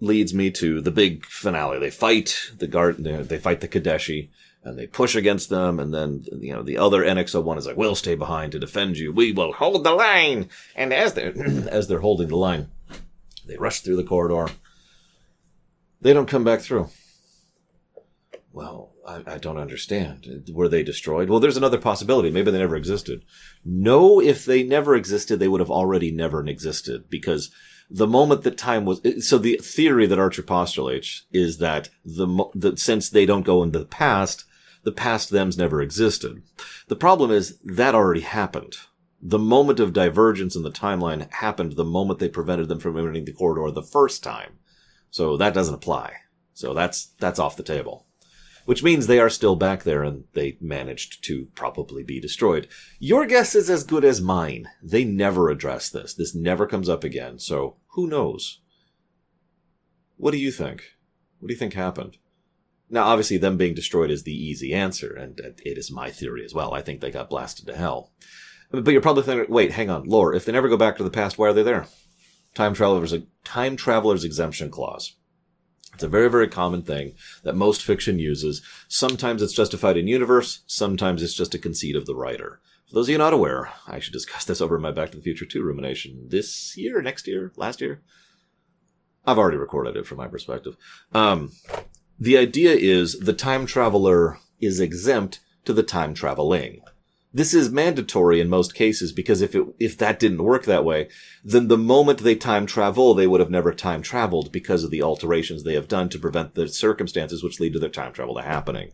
leads 0.00 0.34
me 0.34 0.50
to 0.50 0.80
the 0.80 0.90
big 0.90 1.24
finale. 1.26 1.78
They 1.78 1.90
fight 1.90 2.50
the 2.56 2.66
guard, 2.66 2.96
they 3.04 3.38
fight 3.38 3.60
the 3.60 3.68
Kadeshi, 3.68 4.30
and 4.62 4.78
they 4.78 4.86
push 4.86 5.16
against 5.16 5.48
them, 5.48 5.80
and 5.80 5.92
then 5.92 6.24
you 6.38 6.52
know 6.52 6.62
the 6.62 6.78
other 6.78 7.02
NX-01 7.02 7.58
is 7.58 7.66
like, 7.66 7.76
"We'll 7.76 7.94
stay 7.94 8.14
behind 8.14 8.52
to 8.52 8.58
defend 8.58 8.98
you. 8.98 9.12
We 9.12 9.32
will 9.32 9.52
hold 9.52 9.84
the 9.84 9.92
line." 9.92 10.48
And 10.76 10.92
as 10.92 11.14
they're 11.14 11.32
as 11.70 11.88
they're 11.88 12.00
holding 12.00 12.28
the 12.28 12.36
line, 12.36 12.68
they 13.46 13.56
rush 13.56 13.80
through 13.80 13.96
the 13.96 14.04
corridor. 14.04 14.52
They 16.00 16.12
don't 16.12 16.28
come 16.28 16.44
back 16.44 16.60
through. 16.60 16.88
Well, 18.52 18.92
I, 19.06 19.34
I 19.34 19.38
don't 19.38 19.58
understand. 19.58 20.50
Were 20.52 20.68
they 20.68 20.82
destroyed? 20.82 21.28
Well, 21.28 21.40
there's 21.40 21.56
another 21.56 21.78
possibility. 21.78 22.30
Maybe 22.30 22.50
they 22.50 22.58
never 22.58 22.76
existed. 22.76 23.22
No, 23.64 24.20
if 24.20 24.44
they 24.44 24.62
never 24.62 24.96
existed, 24.96 25.38
they 25.38 25.48
would 25.48 25.60
have 25.60 25.70
already 25.70 26.10
never 26.10 26.44
existed 26.46 27.08
because 27.08 27.50
the 27.90 28.06
moment 28.06 28.42
that 28.42 28.56
time 28.56 28.84
was, 28.84 29.00
so 29.26 29.36
the 29.36 29.56
theory 29.62 30.06
that 30.06 30.18
Archer 30.18 30.42
postulates 30.42 31.26
is 31.32 31.58
that 31.58 31.90
the, 32.04 32.44
that 32.54 32.78
since 32.78 33.08
they 33.08 33.26
don't 33.26 33.42
go 33.42 33.62
in 33.62 33.72
the 33.72 33.84
past, 33.84 34.44
the 34.82 34.92
past 34.92 35.30
thems 35.30 35.58
never 35.58 35.82
existed. 35.82 36.42
The 36.88 36.96
problem 36.96 37.30
is 37.30 37.58
that 37.64 37.94
already 37.94 38.20
happened. 38.20 38.76
The 39.22 39.38
moment 39.38 39.80
of 39.80 39.92
divergence 39.92 40.56
in 40.56 40.62
the 40.62 40.70
timeline 40.70 41.30
happened 41.30 41.72
the 41.72 41.84
moment 41.84 42.18
they 42.18 42.28
prevented 42.28 42.68
them 42.68 42.80
from 42.80 42.96
entering 42.96 43.24
the 43.26 43.32
corridor 43.32 43.70
the 43.70 43.82
first 43.82 44.22
time. 44.22 44.58
So 45.10 45.36
that 45.36 45.52
doesn't 45.52 45.74
apply. 45.74 46.14
So 46.54 46.72
that's, 46.72 47.06
that's 47.18 47.38
off 47.38 47.56
the 47.56 47.62
table. 47.62 48.06
Which 48.64 48.82
means 48.82 49.06
they 49.06 49.18
are 49.18 49.30
still 49.30 49.56
back 49.56 49.82
there 49.82 50.02
and 50.02 50.24
they 50.34 50.56
managed 50.60 51.24
to 51.24 51.48
probably 51.54 52.02
be 52.02 52.20
destroyed. 52.20 52.68
Your 52.98 53.26
guess 53.26 53.54
is 53.54 53.68
as 53.68 53.84
good 53.84 54.04
as 54.04 54.20
mine. 54.20 54.68
They 54.82 55.04
never 55.04 55.50
address 55.50 55.90
this. 55.90 56.14
This 56.14 56.34
never 56.34 56.66
comes 56.66 56.88
up 56.88 57.02
again. 57.02 57.38
So 57.38 57.76
who 57.88 58.06
knows? 58.06 58.60
What 60.16 60.30
do 60.30 60.38
you 60.38 60.52
think? 60.52 60.84
What 61.38 61.48
do 61.48 61.54
you 61.54 61.58
think 61.58 61.74
happened? 61.74 62.18
Now, 62.90 63.04
obviously, 63.04 63.36
them 63.36 63.56
being 63.56 63.74
destroyed 63.74 64.10
is 64.10 64.24
the 64.24 64.34
easy 64.34 64.74
answer, 64.74 65.12
and 65.14 65.38
it 65.38 65.78
is 65.78 65.92
my 65.92 66.10
theory 66.10 66.44
as 66.44 66.52
well. 66.52 66.74
I 66.74 66.82
think 66.82 67.00
they 67.00 67.10
got 67.10 67.30
blasted 67.30 67.66
to 67.66 67.76
hell. 67.76 68.12
But 68.72 68.90
you're 68.90 69.00
probably 69.00 69.22
thinking, 69.22 69.52
wait, 69.52 69.72
hang 69.72 69.90
on, 69.90 70.04
lore. 70.04 70.34
If 70.34 70.44
they 70.44 70.52
never 70.52 70.68
go 70.68 70.76
back 70.76 70.96
to 70.96 71.04
the 71.04 71.10
past, 71.10 71.38
why 71.38 71.48
are 71.48 71.52
they 71.52 71.62
there? 71.62 71.86
Time 72.54 72.74
travelers, 72.74 73.14
time 73.44 73.76
travelers 73.76 74.24
exemption 74.24 74.70
clause. 74.70 75.14
It's 75.94 76.02
a 76.02 76.08
very, 76.08 76.30
very 76.30 76.48
common 76.48 76.82
thing 76.82 77.14
that 77.42 77.54
most 77.54 77.82
fiction 77.82 78.18
uses. 78.18 78.62
Sometimes 78.88 79.42
it's 79.42 79.52
justified 79.52 79.96
in 79.96 80.08
universe. 80.08 80.62
Sometimes 80.66 81.22
it's 81.22 81.34
just 81.34 81.54
a 81.54 81.58
conceit 81.58 81.96
of 81.96 82.06
the 82.06 82.14
writer. 82.14 82.60
For 82.88 82.94
those 82.94 83.06
of 83.06 83.12
you 83.12 83.18
not 83.18 83.32
aware, 83.32 83.70
I 83.86 84.00
should 84.00 84.12
discuss 84.12 84.44
this 84.46 84.60
over 84.60 84.76
in 84.76 84.82
my 84.82 84.90
Back 84.90 85.10
to 85.10 85.16
the 85.16 85.22
Future 85.22 85.46
2 85.46 85.62
rumination 85.62 86.26
this 86.28 86.76
year, 86.76 87.02
next 87.02 87.26
year, 87.26 87.52
last 87.56 87.80
year. 87.80 88.02
I've 89.26 89.38
already 89.38 89.58
recorded 89.58 89.96
it 89.96 90.06
from 90.06 90.18
my 90.18 90.28
perspective. 90.28 90.76
Um, 91.12 91.52
the 92.20 92.36
idea 92.36 92.72
is 92.72 93.18
the 93.18 93.32
time 93.32 93.64
traveler 93.64 94.38
is 94.60 94.78
exempt 94.78 95.40
to 95.64 95.72
the 95.72 95.82
time 95.82 96.12
traveling. 96.12 96.82
This 97.32 97.54
is 97.54 97.70
mandatory 97.70 98.40
in 98.40 98.48
most 98.48 98.74
cases 98.74 99.12
because 99.12 99.40
if 99.40 99.54
it, 99.54 99.64
if 99.78 99.96
that 99.98 100.18
didn't 100.18 100.42
work 100.42 100.64
that 100.64 100.84
way, 100.84 101.08
then 101.44 101.68
the 101.68 101.78
moment 101.78 102.18
they 102.18 102.34
time 102.34 102.66
travel, 102.66 103.14
they 103.14 103.28
would 103.28 103.40
have 103.40 103.50
never 103.50 103.72
time 103.72 104.02
traveled 104.02 104.50
because 104.50 104.82
of 104.82 104.90
the 104.90 105.02
alterations 105.02 105.62
they 105.62 105.74
have 105.74 105.86
done 105.86 106.08
to 106.08 106.18
prevent 106.18 106.56
the 106.56 106.66
circumstances 106.66 107.42
which 107.42 107.60
lead 107.60 107.72
to 107.72 107.78
their 107.78 107.88
time 107.88 108.12
travel 108.12 108.34
to 108.34 108.42
happening. 108.42 108.90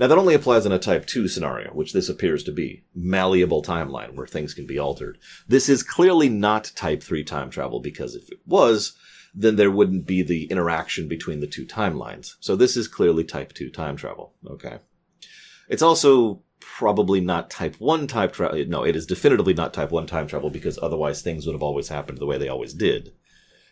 Now 0.00 0.08
that 0.08 0.18
only 0.18 0.34
applies 0.34 0.66
in 0.66 0.72
a 0.72 0.80
type 0.80 1.06
2 1.06 1.28
scenario, 1.28 1.70
which 1.72 1.92
this 1.92 2.08
appears 2.08 2.42
to 2.44 2.52
be. 2.52 2.82
Malleable 2.94 3.62
timeline 3.62 4.14
where 4.14 4.26
things 4.26 4.52
can 4.52 4.66
be 4.66 4.78
altered. 4.78 5.16
This 5.46 5.68
is 5.68 5.84
clearly 5.84 6.28
not 6.28 6.72
type 6.74 7.04
3 7.04 7.22
time 7.22 7.50
travel 7.50 7.80
because 7.80 8.16
if 8.16 8.28
it 8.30 8.40
was, 8.46 8.96
then 9.38 9.56
there 9.56 9.70
wouldn't 9.70 10.06
be 10.06 10.22
the 10.22 10.46
interaction 10.46 11.06
between 11.06 11.40
the 11.40 11.46
two 11.46 11.66
timelines. 11.66 12.36
So 12.40 12.56
this 12.56 12.76
is 12.76 12.88
clearly 12.88 13.22
type 13.22 13.52
2 13.52 13.68
time 13.68 13.96
travel. 13.96 14.32
Okay. 14.48 14.78
It's 15.68 15.82
also 15.82 16.42
probably 16.58 17.20
not 17.20 17.50
type 17.50 17.76
1 17.78 18.06
type 18.06 18.32
travel. 18.32 18.64
No, 18.66 18.82
it 18.82 18.96
is 18.96 19.04
definitively 19.04 19.52
not 19.52 19.74
type 19.74 19.90
1 19.90 20.06
time 20.06 20.26
travel 20.26 20.48
because 20.48 20.78
otherwise 20.80 21.20
things 21.20 21.46
would 21.46 21.52
have 21.52 21.62
always 21.62 21.88
happened 21.88 22.18
the 22.18 22.26
way 22.26 22.38
they 22.38 22.48
always 22.48 22.72
did. 22.72 23.12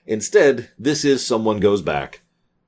Instead, 0.06 0.70
this 0.78 1.02
is 1.02 1.26
someone 1.26 1.60
goes 1.60 1.80
back, 1.80 2.20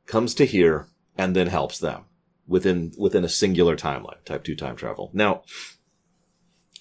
comes 0.07 0.35
to 0.35 0.47
here, 0.47 0.89
and 1.19 1.37
then 1.37 1.49
helps 1.49 1.79
them 1.79 2.07
within, 2.47 2.93
within 2.97 3.25
a 3.25 3.29
singular 3.29 3.77
timeline, 3.77 4.25
type 4.25 4.43
2 4.43 4.57
time 4.57 4.75
travel. 4.75 5.11
Now, 5.13 5.43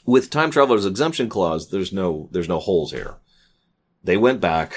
with 0.06 0.30
time 0.30 0.50
traveler's 0.50 0.86
exemption 0.86 1.28
clause, 1.28 1.72
there's 1.72 1.92
no, 1.92 2.30
there's 2.32 2.48
no 2.48 2.60
holes 2.60 2.94
here. 2.94 3.18
They 4.02 4.16
went 4.16 4.40
back, 4.40 4.76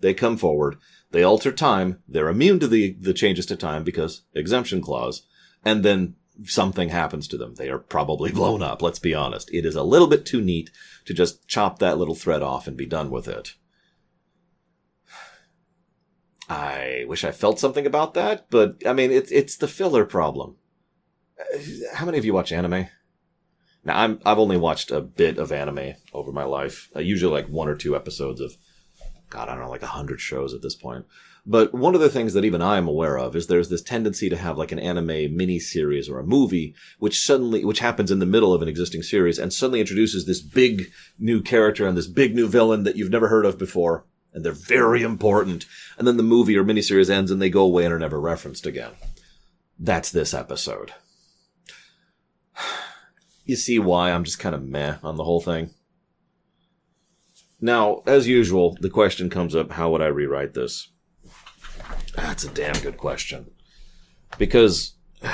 they 0.00 0.14
come 0.14 0.36
forward, 0.36 0.76
they 1.10 1.22
alter 1.22 1.52
time, 1.52 2.02
they're 2.06 2.28
immune 2.28 2.58
to 2.60 2.68
the, 2.68 2.96
the 3.00 3.14
changes 3.14 3.46
to 3.46 3.56
time 3.56 3.84
because 3.84 4.22
exemption 4.34 4.80
clause, 4.80 5.26
and 5.64 5.84
then 5.84 6.14
something 6.44 6.90
happens 6.90 7.26
to 7.28 7.36
them. 7.36 7.54
They 7.54 7.68
are 7.70 7.78
probably 7.78 8.32
blown 8.32 8.62
up, 8.62 8.82
let's 8.82 8.98
be 8.98 9.14
honest. 9.14 9.52
It 9.52 9.64
is 9.64 9.74
a 9.74 9.82
little 9.82 10.08
bit 10.08 10.26
too 10.26 10.40
neat 10.40 10.70
to 11.06 11.14
just 11.14 11.46
chop 11.48 11.78
that 11.78 11.98
little 11.98 12.14
thread 12.14 12.42
off 12.42 12.66
and 12.66 12.76
be 12.76 12.86
done 12.86 13.10
with 13.10 13.28
it. 13.28 13.54
I 16.48 17.04
wish 17.06 17.24
I 17.24 17.30
felt 17.30 17.60
something 17.60 17.86
about 17.86 18.14
that, 18.14 18.46
but 18.50 18.76
I 18.86 18.94
mean, 18.94 19.10
it's, 19.10 19.30
it's 19.30 19.56
the 19.56 19.68
filler 19.68 20.06
problem. 20.06 20.56
How 21.94 22.06
many 22.06 22.16
of 22.18 22.24
you 22.24 22.32
watch 22.32 22.52
anime? 22.52 22.88
Now, 23.84 23.98
I'm, 23.98 24.20
I've 24.24 24.38
only 24.38 24.56
watched 24.56 24.90
a 24.90 25.00
bit 25.00 25.38
of 25.38 25.52
anime 25.52 25.94
over 26.12 26.32
my 26.32 26.44
life, 26.44 26.90
uh, 26.96 27.00
usually 27.00 27.32
like 27.32 27.48
one 27.48 27.68
or 27.68 27.76
two 27.76 27.94
episodes 27.94 28.40
of 28.40 28.56
God, 29.30 29.48
I 29.48 29.54
don't 29.54 29.64
know, 29.64 29.70
like 29.70 29.82
a 29.82 29.88
hundred 29.88 30.20
shows 30.20 30.54
at 30.54 30.62
this 30.62 30.74
point. 30.74 31.06
But 31.46 31.72
one 31.72 31.94
of 31.94 32.02
the 32.02 32.10
things 32.10 32.34
that 32.34 32.44
even 32.44 32.60
I'm 32.60 32.86
aware 32.86 33.18
of 33.18 33.34
is 33.34 33.46
there's 33.46 33.70
this 33.70 33.80
tendency 33.80 34.28
to 34.28 34.36
have 34.36 34.58
like 34.58 34.70
an 34.70 34.78
anime 34.78 35.34
mini 35.34 35.58
series 35.58 36.06
or 36.06 36.18
a 36.18 36.26
movie, 36.26 36.74
which 36.98 37.24
suddenly, 37.24 37.64
which 37.64 37.78
happens 37.78 38.10
in 38.10 38.18
the 38.18 38.26
middle 38.26 38.52
of 38.52 38.60
an 38.60 38.68
existing 38.68 39.02
series 39.02 39.38
and 39.38 39.50
suddenly 39.50 39.80
introduces 39.80 40.26
this 40.26 40.42
big 40.42 40.90
new 41.18 41.40
character 41.40 41.86
and 41.86 41.96
this 41.96 42.06
big 42.06 42.34
new 42.34 42.46
villain 42.46 42.84
that 42.84 42.96
you've 42.96 43.10
never 43.10 43.28
heard 43.28 43.46
of 43.46 43.58
before. 43.58 44.04
And 44.34 44.44
they're 44.44 44.52
very 44.52 45.02
important. 45.02 45.64
And 45.96 46.06
then 46.06 46.18
the 46.18 46.22
movie 46.22 46.56
or 46.56 46.64
miniseries 46.64 47.08
ends 47.08 47.30
and 47.30 47.40
they 47.40 47.48
go 47.48 47.62
away 47.62 47.86
and 47.86 47.94
are 47.94 47.98
never 47.98 48.20
referenced 48.20 48.66
again. 48.66 48.92
That's 49.78 50.10
this 50.10 50.34
episode. 50.34 50.92
You 53.46 53.56
see 53.56 53.78
why 53.78 54.12
I'm 54.12 54.24
just 54.24 54.38
kind 54.38 54.54
of 54.54 54.62
meh 54.62 54.96
on 55.02 55.16
the 55.16 55.24
whole 55.24 55.40
thing? 55.40 55.70
Now, 57.60 58.02
as 58.06 58.28
usual, 58.28 58.76
the 58.80 58.90
question 58.90 59.30
comes 59.30 59.56
up 59.56 59.72
how 59.72 59.90
would 59.90 60.02
I 60.02 60.06
rewrite 60.06 60.54
this? 60.54 60.92
That's 62.14 62.44
a 62.44 62.50
damn 62.50 62.80
good 62.80 62.96
question. 62.96 63.50
Because, 64.38 64.94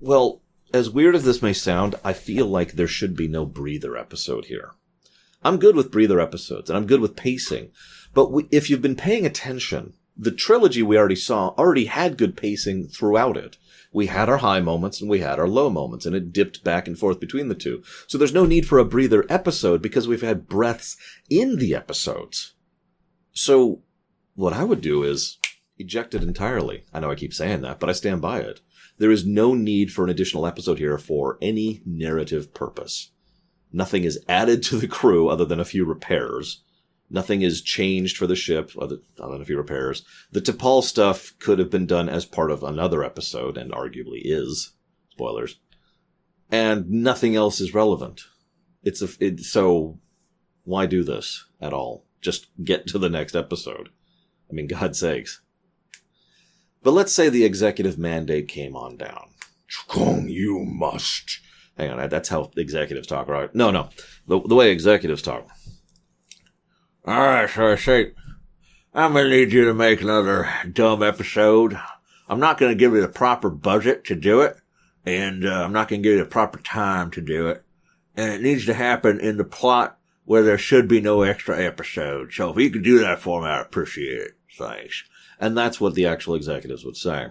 well, 0.00 0.42
as 0.72 0.90
weird 0.90 1.14
as 1.14 1.24
this 1.24 1.42
may 1.42 1.52
sound, 1.52 1.94
I 2.04 2.12
feel 2.12 2.46
like 2.46 2.72
there 2.72 2.86
should 2.86 3.16
be 3.16 3.28
no 3.28 3.44
breather 3.44 3.96
episode 3.96 4.46
here. 4.46 4.72
I'm 5.42 5.58
good 5.58 5.76
with 5.76 5.90
breather 5.90 6.20
episodes, 6.20 6.68
and 6.68 6.76
I'm 6.76 6.86
good 6.86 7.00
with 7.00 7.16
pacing. 7.16 7.70
But 8.12 8.32
we, 8.32 8.48
if 8.50 8.68
you've 8.68 8.82
been 8.82 8.96
paying 8.96 9.24
attention, 9.24 9.94
the 10.16 10.32
trilogy 10.32 10.82
we 10.82 10.98
already 10.98 11.16
saw 11.16 11.50
already 11.50 11.84
had 11.84 12.18
good 12.18 12.36
pacing 12.36 12.88
throughout 12.88 13.36
it 13.36 13.56
we 13.92 14.06
had 14.06 14.28
our 14.28 14.38
high 14.38 14.60
moments 14.60 15.00
and 15.00 15.08
we 15.08 15.20
had 15.20 15.38
our 15.38 15.48
low 15.48 15.70
moments 15.70 16.06
and 16.06 16.14
it 16.14 16.32
dipped 16.32 16.62
back 16.62 16.86
and 16.86 16.98
forth 16.98 17.20
between 17.20 17.48
the 17.48 17.54
two. 17.54 17.82
So 18.06 18.18
there's 18.18 18.34
no 18.34 18.44
need 18.44 18.66
for 18.66 18.78
a 18.78 18.84
breather 18.84 19.24
episode 19.28 19.82
because 19.82 20.06
we've 20.06 20.22
had 20.22 20.48
breaths 20.48 20.96
in 21.30 21.56
the 21.56 21.74
episodes. 21.74 22.54
So 23.32 23.82
what 24.34 24.52
I 24.52 24.64
would 24.64 24.80
do 24.80 25.02
is 25.02 25.38
eject 25.78 26.14
it 26.14 26.22
entirely. 26.22 26.84
I 26.92 27.00
know 27.00 27.10
I 27.10 27.14
keep 27.14 27.32
saying 27.32 27.62
that, 27.62 27.80
but 27.80 27.88
I 27.88 27.92
stand 27.92 28.20
by 28.20 28.40
it. 28.40 28.60
There 28.98 29.10
is 29.10 29.24
no 29.24 29.54
need 29.54 29.92
for 29.92 30.04
an 30.04 30.10
additional 30.10 30.46
episode 30.46 30.78
here 30.78 30.98
for 30.98 31.38
any 31.40 31.82
narrative 31.86 32.52
purpose. 32.52 33.12
Nothing 33.72 34.04
is 34.04 34.18
added 34.28 34.62
to 34.64 34.76
the 34.76 34.88
crew 34.88 35.28
other 35.28 35.44
than 35.44 35.60
a 35.60 35.64
few 35.64 35.84
repairs. 35.84 36.64
Nothing 37.10 37.42
is 37.42 37.62
changed 37.62 38.16
for 38.16 38.26
the 38.26 38.36
ship, 38.36 38.72
other 38.78 38.98
than 39.16 39.40
a 39.40 39.44
few 39.44 39.56
repairs. 39.56 40.04
The 40.30 40.40
T'Pol 40.40 40.82
stuff 40.82 41.32
could 41.38 41.58
have 41.58 41.70
been 41.70 41.86
done 41.86 42.08
as 42.08 42.26
part 42.26 42.50
of 42.50 42.62
another 42.62 43.02
episode, 43.02 43.56
and 43.56 43.72
arguably 43.72 44.20
is. 44.24 44.74
Spoilers. 45.10 45.58
And 46.50 46.88
nothing 46.90 47.34
else 47.34 47.60
is 47.60 47.74
relevant. 47.74 48.22
It's 48.82 49.02
a, 49.02 49.08
it, 49.20 49.40
so 49.40 49.98
why 50.64 50.86
do 50.86 51.02
this 51.02 51.46
at 51.60 51.72
all? 51.72 52.04
Just 52.20 52.46
get 52.62 52.86
to 52.88 52.98
the 52.98 53.08
next 53.08 53.34
episode. 53.34 53.88
I 54.50 54.52
mean, 54.52 54.66
God's 54.66 55.00
sakes. 55.00 55.40
But 56.82 56.92
let's 56.92 57.12
say 57.12 57.28
the 57.28 57.44
executive 57.44 57.98
mandate 57.98 58.48
came 58.48 58.76
on 58.76 58.96
down. 58.96 59.30
Chkung, 59.70 60.30
you 60.30 60.64
must. 60.64 61.40
Hang 61.76 61.90
on, 61.90 62.08
that's 62.08 62.28
how 62.28 62.50
executives 62.56 63.06
talk, 63.06 63.28
right? 63.28 63.54
No, 63.54 63.70
no. 63.70 63.88
The, 64.26 64.40
the 64.40 64.54
way 64.54 64.70
executives 64.70 65.22
talk. 65.22 65.48
All 67.04 67.16
right, 67.16 67.48
so 67.48 67.72
I 67.72 67.76
say, 67.76 68.12
I'm 68.92 69.12
gonna 69.12 69.30
need 69.30 69.52
you 69.52 69.64
to 69.66 69.74
make 69.74 70.02
another 70.02 70.48
dumb 70.70 71.02
episode. 71.02 71.78
I'm 72.28 72.40
not 72.40 72.58
gonna 72.58 72.74
give 72.74 72.92
you 72.92 73.00
the 73.00 73.08
proper 73.08 73.48
budget 73.48 74.04
to 74.06 74.16
do 74.16 74.40
it, 74.40 74.56
and 75.06 75.46
uh, 75.46 75.62
I'm 75.62 75.72
not 75.72 75.88
gonna 75.88 76.02
give 76.02 76.14
you 76.14 76.18
the 76.18 76.26
proper 76.28 76.58
time 76.58 77.10
to 77.12 77.20
do 77.20 77.46
it. 77.48 77.62
And 78.16 78.32
it 78.32 78.42
needs 78.42 78.66
to 78.66 78.74
happen 78.74 79.20
in 79.20 79.36
the 79.36 79.44
plot 79.44 79.98
where 80.24 80.42
there 80.42 80.58
should 80.58 80.88
be 80.88 81.00
no 81.00 81.22
extra 81.22 81.58
episode. 81.58 82.32
So 82.32 82.50
if 82.50 82.58
you 82.58 82.68
could 82.68 82.82
do 82.82 82.98
that 82.98 83.20
for 83.20 83.40
me, 83.40 83.48
I'd 83.48 83.60
appreciate 83.60 84.20
it. 84.20 84.32
Thanks. 84.58 85.04
And 85.40 85.56
that's 85.56 85.80
what 85.80 85.94
the 85.94 86.04
actual 86.04 86.34
executives 86.34 86.84
would 86.84 86.96
say. 86.96 87.28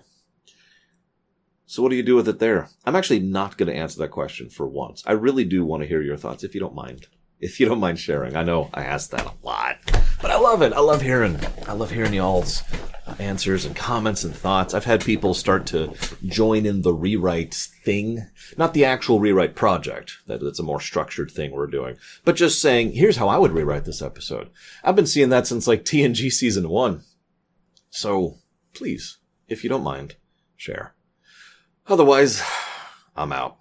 So 1.65 1.84
what 1.84 1.89
do 1.89 1.97
you 1.97 2.03
do 2.03 2.15
with 2.15 2.30
it 2.30 2.39
there? 2.39 2.69
I'm 2.86 2.95
actually 2.95 3.19
not 3.19 3.58
going 3.58 3.71
to 3.71 3.77
answer 3.77 3.99
that 3.99 4.12
question 4.12 4.49
for 4.49 4.65
once. 4.65 5.03
I 5.06 5.12
really 5.12 5.43
do 5.43 5.65
want 5.65 5.84
to 5.84 5.88
hear 5.88 6.01
your 6.01 6.15
thoughts 6.15 6.45
if 6.45 6.56
you 6.56 6.62
don't 6.62 6.73
mind 6.73 7.08
if 7.39 7.60
you 7.60 7.67
don't 7.67 7.80
mind 7.80 8.00
sharing. 8.00 8.36
I 8.36 8.43
know 8.43 8.69
I 8.73 8.84
ask 8.84 9.10
that 9.12 9.26
a 9.26 9.34
lot, 9.45 9.78
but 10.21 10.32
I 10.32 10.38
love 10.38 10.62
it. 10.62 10.73
I 10.73 10.80
love 10.80 11.02
hearing, 11.02 11.39
I 11.67 11.73
love 11.73 11.91
hearing 11.91 12.13
y'all's 12.13 12.63
answers 13.19 13.65
and 13.65 13.76
comments 13.76 14.23
and 14.23 14.36
thoughts. 14.36 14.73
I've 14.73 14.86
had 14.86 15.04
people 15.04 15.34
start 15.34 15.65
to 15.67 15.93
join 16.26 16.65
in 16.65 16.82
the 16.82 16.93
rewrite 16.93 17.54
thing, 17.54 18.28
not 18.58 18.73
the 18.73 18.86
actual 18.86 19.19
rewrite 19.19 19.56
project. 19.56 20.17
That, 20.28 20.41
that's 20.41 20.60
a 20.60 20.63
more 20.63 20.82
structured 20.82 21.32
thing 21.32 21.52
we're 21.52 21.67
doing, 21.67 21.97
but 22.26 22.36
just 22.36 22.62
saying, 22.62 22.93
here's 22.93 23.17
how 23.17 23.28
I 23.28 23.38
would 23.38 23.52
rewrite 23.52 23.86
this 23.86 24.02
episode. 24.02 24.50
I've 24.84 24.95
been 24.95 25.08
seeing 25.08 25.30
that 25.30 25.47
since 25.47 25.67
like 25.67 25.86
TNG 25.86 26.32
season 26.32 26.69
one. 26.69 27.04
So 27.89 28.38
please, 28.73 29.17
if 29.47 29.63
you 29.63 29.69
don't 29.69 29.84
mind, 29.84 30.15
share. 30.56 30.93
Otherwise, 31.88 32.43
I'm 33.15 33.32
out. 33.32 33.58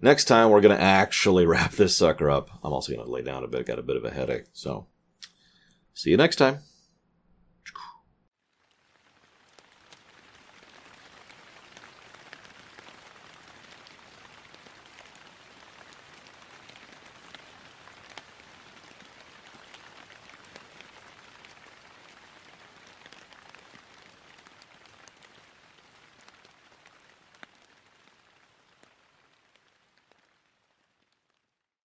Next 0.00 0.24
time 0.24 0.50
we're 0.50 0.60
going 0.60 0.76
to 0.76 0.82
actually 0.82 1.46
wrap 1.46 1.72
this 1.72 1.96
sucker 1.96 2.30
up. 2.30 2.50
I'm 2.62 2.72
also 2.72 2.92
going 2.92 3.04
to 3.04 3.12
lay 3.12 3.22
down 3.22 3.44
a 3.44 3.48
bit. 3.48 3.66
Got 3.66 3.78
a 3.78 3.82
bit 3.82 3.96
of 3.96 4.04
a 4.04 4.10
headache. 4.10 4.46
So 4.52 4.86
see 5.92 6.10
you 6.10 6.16
next 6.16 6.36
time. 6.36 6.60